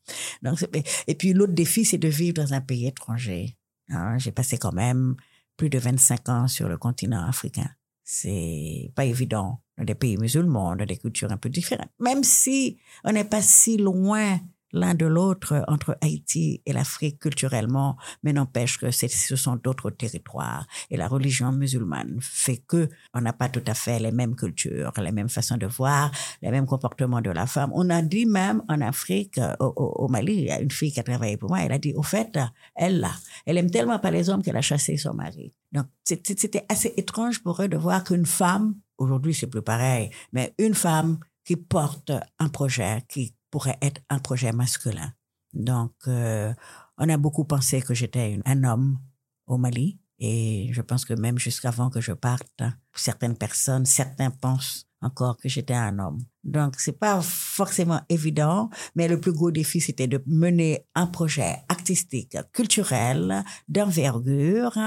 Donc, 0.43 0.65
et 1.07 1.15
puis 1.15 1.33
l'autre 1.35 1.53
défi, 1.53 1.85
c'est 1.85 1.99
de 1.99 2.09
vivre 2.09 2.35
dans 2.35 2.55
un 2.55 2.61
pays 2.61 2.87
étranger. 2.87 3.57
Hein, 3.91 4.17
j'ai 4.19 4.33
passé 4.33 4.57
quand 4.57 4.73
même 4.73 5.17
plus 5.57 5.69
de 5.69 5.79
25 5.79 6.29
ans 6.29 6.49
sur 6.49 6.69
le 6.69 6.79
continent 6.79 7.27
africain. 7.27 7.69
C'est 8.13 8.91
pas 8.97 9.05
évident 9.05 9.63
dans 9.79 9.85
des 9.85 9.95
pays 9.95 10.17
musulmans, 10.17 10.75
dans 10.75 10.85
des 10.85 10.97
cultures 10.97 11.31
un 11.31 11.37
peu 11.37 11.49
différentes. 11.49 11.93
Même 12.01 12.25
si 12.25 12.81
on 13.05 13.13
n'est 13.13 13.23
pas 13.23 13.41
si 13.41 13.77
loin 13.77 14.41
l'un 14.73 14.95
de 14.95 15.07
l'autre 15.07 15.65
entre 15.69 15.97
Haïti 16.01 16.63
et 16.67 16.73
l'Afrique 16.73 17.19
culturellement, 17.19 17.97
mais 18.23 18.33
n'empêche 18.33 18.79
que 18.79 18.91
ce 18.91 19.37
sont 19.37 19.57
d'autres 19.57 19.91
territoires. 19.91 20.67
Et 20.91 20.97
la 20.97 21.09
religion 21.09 21.53
musulmane 21.53 22.19
fait 22.21 22.59
que 22.59 22.89
on 23.15 23.21
n'a 23.21 23.33
pas 23.33 23.49
tout 23.49 23.63
à 23.67 23.75
fait 23.75 23.99
les 23.99 24.13
mêmes 24.13 24.37
cultures, 24.37 24.93
les 24.99 25.13
mêmes 25.13 25.29
façons 25.29 25.57
de 25.57 25.67
voir, 25.67 26.11
les 26.43 26.51
mêmes 26.51 26.67
comportements 26.67 27.21
de 27.21 27.31
la 27.31 27.47
femme. 27.47 27.71
On 27.75 27.91
a 27.91 28.03
dit 28.03 28.27
même 28.27 28.63
en 28.69 28.81
Afrique, 28.81 29.41
au, 29.59 29.67
au, 29.67 30.09
Mali, 30.09 30.35
il 30.35 30.45
y 30.45 30.51
a 30.51 30.61
une 30.61 30.71
fille 30.71 30.93
qui 30.93 31.01
a 31.01 31.03
travaillé 31.03 31.37
pour 31.37 31.51
moi, 31.51 31.63
elle 31.63 31.73
a 31.73 31.79
dit, 31.79 31.95
au 31.95 32.03
fait, 32.03 32.39
elle 32.75 33.01
là, 33.01 33.13
elle 33.47 33.59
aime 33.59 33.71
tellement 33.71 33.99
pas 33.99 34.11
les 34.11 34.29
hommes 34.29 34.43
qu'elle 34.43 34.57
a 34.57 34.63
chassé 34.63 34.97
son 34.97 35.15
mari. 35.15 35.53
Donc, 35.73 35.87
c'était 36.05 36.65
assez 36.69 36.93
étrange 36.97 37.43
pour 37.43 37.63
eux 37.63 37.69
de 37.69 37.77
voir 37.77 38.05
qu'une 38.05 38.27
femme, 38.27 38.75
aujourd'hui 38.99 39.35
c'est 39.35 39.47
plus 39.47 39.63
pareil, 39.63 40.11
mais 40.33 40.55
une 40.59 40.75
femme 40.75 41.19
qui 41.45 41.57
porte 41.57 42.13
un 42.39 42.49
projet, 42.49 43.03
qui 43.09 43.35
pourrait 43.51 43.79
être 43.83 44.01
un 44.09 44.19
projet 44.19 44.53
masculin. 44.53 45.13
Donc, 45.53 45.93
euh, 46.07 46.55
on 46.99 47.09
a 47.09 47.17
beaucoup 47.17 47.45
pensé 47.45 47.83
que 47.83 47.95
j'étais 47.95 48.39
un 48.45 48.65
homme 48.65 48.99
au 49.47 49.59
Mali. 49.59 49.99
Et 50.19 50.69
je 50.73 50.83
pense 50.83 51.07
que 51.07 51.15
même 51.15 51.39
jusqu'avant 51.39 51.89
que 51.89 52.01
je 52.01 52.13
parte, 52.13 52.63
certaines 52.95 53.37
personnes, 53.37 53.87
certains 53.87 54.31
pensent 54.31 54.87
encore 55.01 55.39
que 55.39 55.49
j'étais 55.49 55.75
un 55.75 55.99
homme. 55.99 56.19
Donc, 56.45 56.79
c'est 56.79 56.99
pas 56.99 57.23
forcément 57.23 58.03
évident, 58.11 58.69
mais 58.95 59.09
le 59.09 59.19
plus 59.19 59.33
gros 59.33 59.51
défi, 59.51 59.81
c'était 59.81 60.09
de 60.09 60.23
mener 60.27 60.87
un 60.95 61.07
projet 61.07 61.57
artistique, 61.71 62.37
culturel, 62.53 63.43
d'envergure 63.67 64.79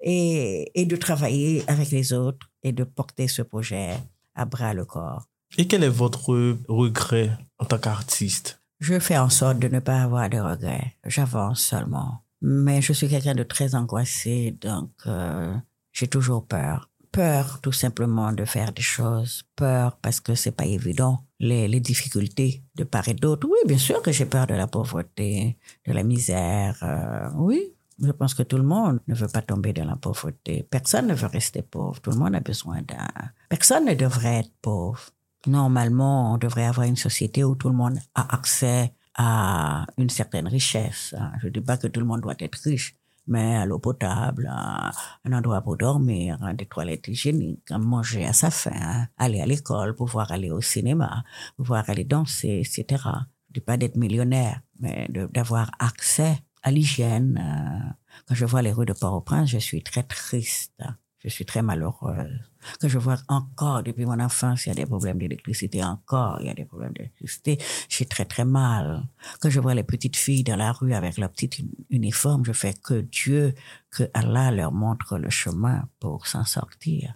et, 0.00 0.72
et 0.74 0.86
de 0.86 0.96
travailler 0.96 1.62
avec 1.68 1.90
les 1.92 2.12
autres 2.12 2.50
et 2.64 2.72
de 2.72 2.82
porter 2.82 3.28
ce 3.28 3.42
projet 3.42 3.96
à 4.34 4.44
bras 4.44 4.74
le 4.74 4.84
corps. 4.84 5.29
Et 5.58 5.66
quel 5.66 5.82
est 5.84 5.88
votre 5.88 6.30
regret 6.68 7.30
en 7.58 7.64
tant 7.64 7.78
qu'artiste? 7.78 8.60
Je 8.78 8.98
fais 8.98 9.18
en 9.18 9.28
sorte 9.28 9.58
de 9.58 9.68
ne 9.68 9.80
pas 9.80 10.02
avoir 10.02 10.30
de 10.30 10.38
regrets. 10.38 10.96
J'avance 11.04 11.60
seulement. 11.60 12.22
Mais 12.40 12.80
je 12.80 12.92
suis 12.92 13.08
quelqu'un 13.08 13.34
de 13.34 13.42
très 13.42 13.74
angoissé, 13.74 14.56
donc 14.60 14.90
euh, 15.06 15.54
j'ai 15.92 16.08
toujours 16.08 16.46
peur. 16.46 16.88
Peur 17.12 17.60
tout 17.60 17.72
simplement 17.72 18.32
de 18.32 18.44
faire 18.44 18.72
des 18.72 18.82
choses. 18.82 19.42
Peur 19.56 19.98
parce 20.00 20.20
que 20.20 20.34
c'est 20.34 20.52
pas 20.52 20.64
évident. 20.64 21.24
Les, 21.40 21.80
difficultés 21.80 22.62
de 22.76 22.84
part 22.84 23.08
et 23.08 23.14
d'autre. 23.14 23.46
Oui, 23.50 23.58
bien 23.66 23.78
sûr 23.78 24.00
que 24.00 24.12
j'ai 24.12 24.26
peur 24.26 24.46
de 24.46 24.54
la 24.54 24.66
pauvreté, 24.66 25.58
de 25.86 25.92
la 25.92 26.02
misère. 26.02 26.78
Euh, 26.82 27.28
oui, 27.34 27.74
je 28.02 28.12
pense 28.12 28.32
que 28.32 28.42
tout 28.42 28.56
le 28.56 28.62
monde 28.62 29.00
ne 29.08 29.14
veut 29.14 29.28
pas 29.28 29.42
tomber 29.42 29.72
dans 29.72 29.84
la 29.84 29.96
pauvreté. 29.96 30.66
Personne 30.70 31.08
ne 31.08 31.14
veut 31.14 31.26
rester 31.26 31.62
pauvre. 31.62 32.00
Tout 32.00 32.10
le 32.10 32.16
monde 32.16 32.34
a 32.34 32.40
besoin 32.40 32.80
d'un... 32.82 33.08
Personne 33.48 33.86
ne 33.86 33.94
devrait 33.94 34.40
être 34.40 34.52
pauvre. 34.62 35.10
Normalement, 35.46 36.34
on 36.34 36.38
devrait 36.38 36.66
avoir 36.66 36.86
une 36.86 36.96
société 36.96 37.44
où 37.44 37.54
tout 37.54 37.68
le 37.68 37.74
monde 37.74 37.98
a 38.14 38.34
accès 38.34 38.92
à 39.14 39.86
une 39.98 40.10
certaine 40.10 40.46
richesse. 40.46 41.14
Je 41.40 41.46
ne 41.46 41.52
dis 41.52 41.60
pas 41.60 41.76
que 41.76 41.86
tout 41.86 42.00
le 42.00 42.06
monde 42.06 42.20
doit 42.20 42.34
être 42.38 42.56
riche, 42.56 42.96
mais 43.26 43.56
à 43.56 43.64
l'eau 43.64 43.78
potable, 43.78 44.50
un 44.50 45.32
endroit 45.32 45.62
pour 45.62 45.76
dormir, 45.76 46.38
des 46.54 46.66
toilettes 46.66 47.08
hygiéniques, 47.08 47.70
manger 47.70 48.26
à 48.26 48.32
sa 48.32 48.50
faim, 48.50 49.06
aller 49.16 49.40
à 49.40 49.46
l'école, 49.46 49.94
pouvoir 49.94 50.30
aller 50.32 50.50
au 50.50 50.60
cinéma, 50.60 51.24
pouvoir 51.56 51.88
aller 51.88 52.04
danser, 52.04 52.62
etc. 52.64 52.84
Je 53.04 53.08
ne 53.08 53.54
dis 53.54 53.60
pas 53.60 53.76
d'être 53.76 53.96
millionnaire, 53.96 54.60
mais 54.78 55.08
d'avoir 55.32 55.70
accès 55.78 56.38
à 56.62 56.70
l'hygiène, 56.70 57.96
Quand 58.26 58.34
je 58.34 58.44
vois 58.44 58.62
les 58.62 58.72
rues 58.72 58.86
de 58.86 58.92
Port-au-Prince, 58.92 59.48
je 59.48 59.58
suis 59.58 59.82
très 59.82 60.02
triste. 60.02 60.82
Je 61.18 61.28
suis 61.28 61.44
très 61.44 61.62
malheureuse. 61.62 62.49
Quand 62.80 62.88
je 62.88 62.98
vois 62.98 63.18
encore, 63.28 63.82
depuis 63.82 64.04
mon 64.04 64.20
enfance, 64.20 64.66
il 64.66 64.70
y 64.70 64.72
a 64.72 64.74
des 64.74 64.86
problèmes 64.86 65.18
d'électricité, 65.18 65.82
encore, 65.82 66.38
il 66.40 66.46
y 66.46 66.50
a 66.50 66.54
des 66.54 66.64
problèmes 66.64 66.92
d'électricité, 66.92 67.58
je 67.88 68.04
très, 68.04 68.24
très 68.24 68.44
mal. 68.44 69.06
Quand 69.40 69.50
je 69.50 69.60
vois 69.60 69.74
les 69.74 69.82
petites 69.84 70.16
filles 70.16 70.44
dans 70.44 70.56
la 70.56 70.72
rue 70.72 70.92
avec 70.92 71.18
leur 71.18 71.30
petit 71.30 71.50
uniforme, 71.90 72.44
je 72.44 72.52
fais 72.52 72.74
que 72.74 73.00
Dieu, 73.00 73.54
que 73.90 74.04
Allah 74.14 74.50
leur 74.50 74.72
montre 74.72 75.18
le 75.18 75.30
chemin 75.30 75.88
pour 75.98 76.26
s'en 76.26 76.44
sortir. 76.44 77.14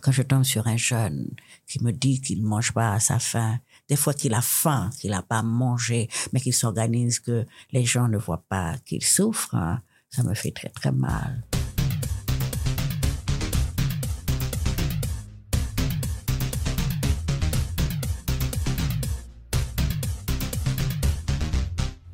Quand 0.00 0.12
je 0.12 0.22
tombe 0.22 0.44
sur 0.44 0.66
un 0.66 0.76
jeune 0.76 1.30
qui 1.66 1.82
me 1.82 1.92
dit 1.92 2.20
qu'il 2.20 2.42
ne 2.42 2.48
mange 2.48 2.72
pas 2.72 2.94
à 2.94 3.00
sa 3.00 3.18
faim, 3.18 3.58
des 3.88 3.96
fois 3.96 4.14
qu'il 4.14 4.32
a 4.34 4.40
faim, 4.40 4.90
qu'il 4.98 5.10
n'a 5.10 5.22
pas 5.22 5.42
mangé, 5.42 6.08
mais 6.32 6.40
qu'il 6.40 6.54
s'organise 6.54 7.20
que 7.20 7.46
les 7.70 7.84
gens 7.84 8.08
ne 8.08 8.16
voient 8.16 8.44
pas 8.48 8.78
qu'il 8.86 9.04
souffre, 9.04 9.54
hein, 9.54 9.82
ça 10.08 10.22
me 10.22 10.34
fait 10.34 10.52
très 10.52 10.70
très 10.70 10.92
mal. 10.92 11.44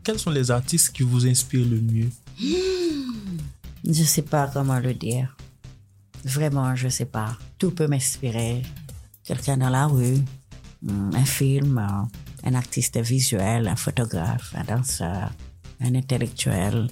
Quels 0.02 0.18
sont 0.18 0.30
les 0.30 0.50
artistes 0.50 0.92
qui 0.92 1.02
vous 1.02 1.26
inspirent 1.26 1.66
le 1.68 1.80
mieux? 1.80 2.10
Je 2.38 3.88
ne 3.88 3.92
sais 3.92 4.22
pas 4.22 4.48
comment 4.52 4.78
le 4.78 4.94
dire. 4.94 5.36
Vraiment, 6.24 6.74
je 6.76 6.86
ne 6.86 6.90
sais 6.90 7.06
pas. 7.06 7.36
Tout 7.58 7.70
peut 7.70 7.86
m'inspirer. 7.86 8.62
Quelqu'un 9.24 9.56
dans 9.56 9.70
la 9.70 9.86
rue, 9.86 10.18
mm, 10.82 11.14
un 11.14 11.24
film, 11.24 11.78
euh, 11.78 12.48
un 12.48 12.54
artiste 12.54 12.98
visuel, 12.98 13.68
un 13.68 13.76
photographe, 13.76 14.54
un 14.54 14.64
danseur, 14.64 15.32
un 15.80 15.94
intellectuel. 15.94 16.88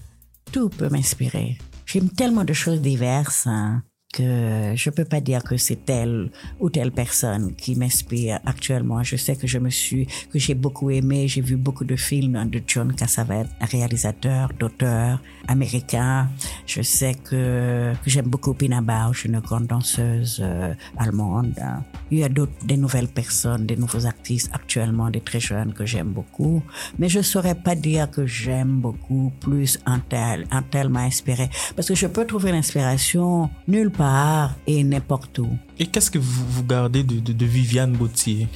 Tout 0.52 0.68
peut 0.68 0.88
m'inspirer. 0.88 1.58
J'aime 1.86 2.10
tellement 2.10 2.44
de 2.44 2.52
choses 2.52 2.80
diverses. 2.80 3.46
Hein 3.46 3.82
que 4.12 4.72
je 4.74 4.90
peux 4.90 5.04
pas 5.04 5.20
dire 5.20 5.42
que 5.44 5.56
c'est 5.56 5.84
telle 5.84 6.30
ou 6.60 6.70
telle 6.70 6.92
personne 6.92 7.54
qui 7.54 7.76
m'inspire 7.76 8.40
actuellement. 8.46 9.02
Je 9.02 9.16
sais 9.16 9.36
que 9.36 9.46
je 9.46 9.58
me 9.58 9.70
suis, 9.70 10.06
que 10.32 10.38
j'ai 10.38 10.54
beaucoup 10.54 10.90
aimé, 10.90 11.28
j'ai 11.28 11.42
vu 11.42 11.56
beaucoup 11.56 11.84
de 11.84 11.96
films 11.96 12.48
de 12.48 12.60
John 12.66 12.94
Cassavetes, 12.94 13.48
réalisateur, 13.60 14.50
d'auteur 14.58 15.20
américain. 15.46 16.28
Je 16.66 16.82
sais 16.82 17.14
que, 17.14 17.92
que 18.02 18.10
j'aime 18.10 18.26
beaucoup 18.26 18.54
Pina 18.54 18.80
Bausch, 18.80 19.24
une 19.26 19.40
grande 19.40 19.66
danseuse 19.66 20.40
euh, 20.42 20.74
allemande. 20.96 21.54
Il 22.10 22.18
y 22.18 22.24
a 22.24 22.28
d'autres, 22.28 22.52
des 22.64 22.76
nouvelles 22.76 23.08
personnes, 23.08 23.66
des 23.66 23.76
nouveaux 23.76 24.06
artistes 24.06 24.50
actuellement, 24.54 25.10
des 25.10 25.20
très 25.20 25.40
jeunes 25.40 25.74
que 25.74 25.84
j'aime 25.84 26.08
beaucoup. 26.08 26.62
Mais 26.98 27.08
je 27.08 27.20
saurais 27.20 27.54
pas 27.54 27.74
dire 27.74 28.10
que 28.10 28.26
j'aime 28.26 28.80
beaucoup 28.80 29.32
plus 29.40 29.78
un 29.84 29.98
tel, 29.98 30.46
un 30.50 30.62
tel 30.62 30.88
m'a 30.88 31.02
inspiré. 31.02 31.50
Parce 31.76 31.88
que 31.88 31.94
je 31.94 32.06
peux 32.06 32.26
trouver 32.26 32.52
l'inspiration 32.52 33.50
nulle 33.66 33.90
part 33.98 34.54
et 34.66 34.82
n'importe 34.84 35.38
où. 35.40 35.50
Et 35.78 35.86
qu'est-ce 35.86 36.10
que 36.10 36.18
vous, 36.18 36.46
vous 36.54 36.64
gardez 36.64 37.02
de, 37.02 37.18
de, 37.20 37.32
de 37.32 37.46
Viviane 37.46 37.96
Gauthier? 37.96 38.48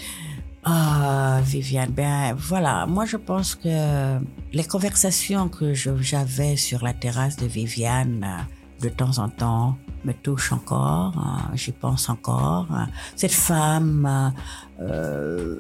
Ah, 0.64 1.40
Viviane, 1.44 1.90
ben 1.90 2.34
voilà, 2.34 2.86
moi 2.86 3.04
je 3.04 3.16
pense 3.16 3.56
que 3.56 4.18
les 4.52 4.64
conversations 4.64 5.48
que 5.48 5.74
j'avais 5.74 6.56
sur 6.56 6.84
la 6.84 6.94
terrasse 6.94 7.36
de 7.36 7.46
Viviane 7.46 8.46
de 8.80 8.88
temps 8.88 9.18
en 9.18 9.28
temps 9.28 9.76
me 10.04 10.12
touchent 10.12 10.52
encore, 10.52 11.14
hein, 11.18 11.50
j'y 11.54 11.72
pense 11.72 12.08
encore. 12.08 12.68
Cette 13.16 13.32
femme 13.32 14.32
euh, 14.80 15.58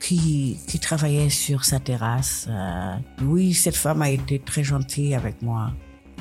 qui, 0.00 0.58
qui 0.66 0.78
travaillait 0.80 1.30
sur 1.30 1.64
sa 1.64 1.78
terrasse, 1.78 2.48
euh, 2.50 2.96
oui, 3.22 3.54
cette 3.54 3.76
femme 3.76 4.02
a 4.02 4.10
été 4.10 4.40
très 4.40 4.64
gentille 4.64 5.14
avec 5.14 5.40
moi. 5.42 5.72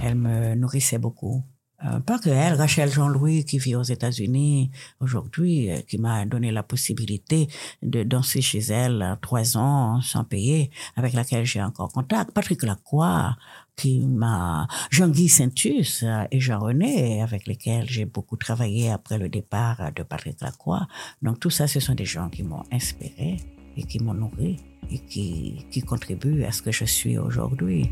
Elle 0.03 0.15
me 0.15 0.55
nourrissait 0.55 0.99
beaucoup. 0.99 1.43
Euh, 1.85 1.99
pas 1.99 2.19
que 2.19 2.29
elle, 2.29 2.53
Rachel 2.53 2.91
Jean-Louis, 2.91 3.43
qui 3.43 3.57
vit 3.57 3.75
aux 3.75 3.83
États-Unis 3.83 4.69
aujourd'hui, 4.99 5.71
euh, 5.71 5.81
qui 5.81 5.97
m'a 5.97 6.25
donné 6.25 6.51
la 6.51 6.63
possibilité 6.63 7.47
de 7.81 8.03
danser 8.03 8.41
chez 8.41 8.59
elle 8.59 9.17
trois 9.21 9.57
ans 9.57 9.99
sans 10.01 10.23
payer, 10.23 10.69
avec 10.95 11.13
laquelle 11.13 11.45
j'ai 11.45 11.61
encore 11.61 11.91
contact. 11.91 12.31
Patrick 12.31 12.61
Lacroix, 12.63 13.35
qui 13.75 14.05
m'a, 14.05 14.67
Jean-Guy 14.91 15.27
Saintus 15.27 16.03
euh, 16.03 16.25
et 16.29 16.39
Jean-René, 16.39 17.21
avec 17.23 17.47
lesquels 17.47 17.89
j'ai 17.89 18.05
beaucoup 18.05 18.37
travaillé 18.37 18.91
après 18.91 19.17
le 19.17 19.29
départ 19.29 19.91
de 19.95 20.03
Patrick 20.03 20.39
Lacroix. 20.41 20.87
Donc 21.21 21.39
tout 21.39 21.49
ça, 21.49 21.67
ce 21.67 21.79
sont 21.79 21.95
des 21.95 22.05
gens 22.05 22.29
qui 22.29 22.43
m'ont 22.43 22.63
inspiré 22.71 23.37
et 23.75 23.83
qui 23.83 23.99
m'ont 23.99 24.13
nourri 24.13 24.57
et 24.91 24.99
qui, 24.99 25.65
qui 25.71 25.81
contribuent 25.81 26.43
à 26.43 26.51
ce 26.51 26.61
que 26.61 26.71
je 26.71 26.85
suis 26.85 27.17
aujourd'hui. 27.17 27.89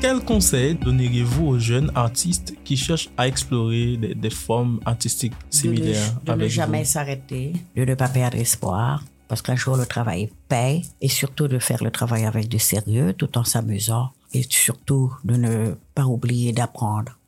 Quel 0.00 0.20
conseil 0.24 0.76
donneriez-vous 0.76 1.46
aux 1.46 1.58
jeunes 1.58 1.92
artistes 1.94 2.54
qui 2.64 2.74
cherchent 2.74 3.10
à 3.18 3.28
explorer 3.28 3.98
des, 3.98 4.30
formes 4.30 4.80
artistiques 4.86 5.34
similaires 5.50 6.14
De 6.24 6.32
ne, 6.32 6.36
de 6.38 6.42
ne 6.44 6.48
jamais 6.48 6.84
s'arrêter, 6.86 7.52
de 7.76 7.84
ne 7.84 7.94
pas 7.94 8.08
perdre 8.08 8.38
espoir, 8.38 9.04
parce 9.28 9.42
qu'un 9.42 9.56
jour 9.56 9.76
le 9.76 9.84
travail 9.84 10.30
paye, 10.48 10.86
et 11.02 11.08
surtout 11.08 11.48
de 11.48 11.58
faire 11.58 11.84
le 11.84 11.90
travail 11.90 12.24
avec 12.24 12.48
du 12.48 12.58
sérieux 12.58 13.12
tout 13.12 13.36
en 13.36 13.44
s'amusant, 13.44 14.10
et 14.32 14.42
surtout 14.48 15.12
de 15.22 15.36
ne 15.36 15.74
pas 15.94 16.06
oublier 16.06 16.52
d'apprendre 16.54 17.18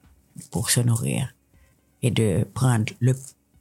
pour 0.51 0.71
se 0.71 0.81
nourrir, 0.81 1.29
et 2.01 2.11
de 2.11 2.47
prendre 2.55 2.91
le 3.01 3.15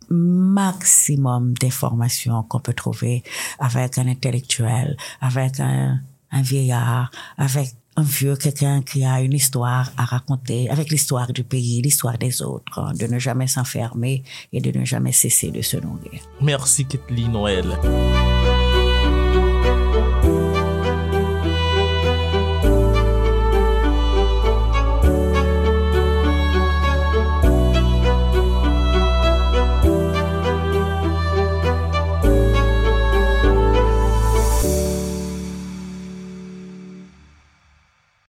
maximum 0.10 1.54
d'informations 1.56 2.44
qu'on 2.44 2.60
peut 2.62 2.74
trouver 2.74 3.24
avec 3.60 3.98
un 3.98 4.08
intellectuel, 4.08 4.96
avec 5.20 5.60
un, 5.60 6.00
un 6.32 6.42
vieillard, 6.42 7.12
avec 7.38 7.76
un 7.98 8.04
vieux, 8.04 8.36
quelqu'un 8.36 8.82
qui 8.82 9.04
a 9.04 9.22
une 9.22 9.34
histoire 9.34 9.92
à 9.98 10.06
raconter 10.06 10.70
avec 10.70 10.90
l'histoire 10.90 11.34
du 11.34 11.44
pays, 11.44 11.82
l'histoire 11.82 12.18
des 12.18 12.42
autres, 12.42 12.80
hein, 12.80 12.94
de 12.98 13.06
ne 13.08 13.20
jamais 13.20 13.48
s'enfermer 13.48 14.24
et 14.54 14.62
de 14.62 14.78
ne 14.78 14.86
jamais 14.86 15.12
cesser 15.12 15.52
de 15.52 15.62
se 15.62 15.78
nourrir. 15.78 16.22
Merci 16.42 16.86
Kathleen 16.86 17.32
Noël. 17.32 17.66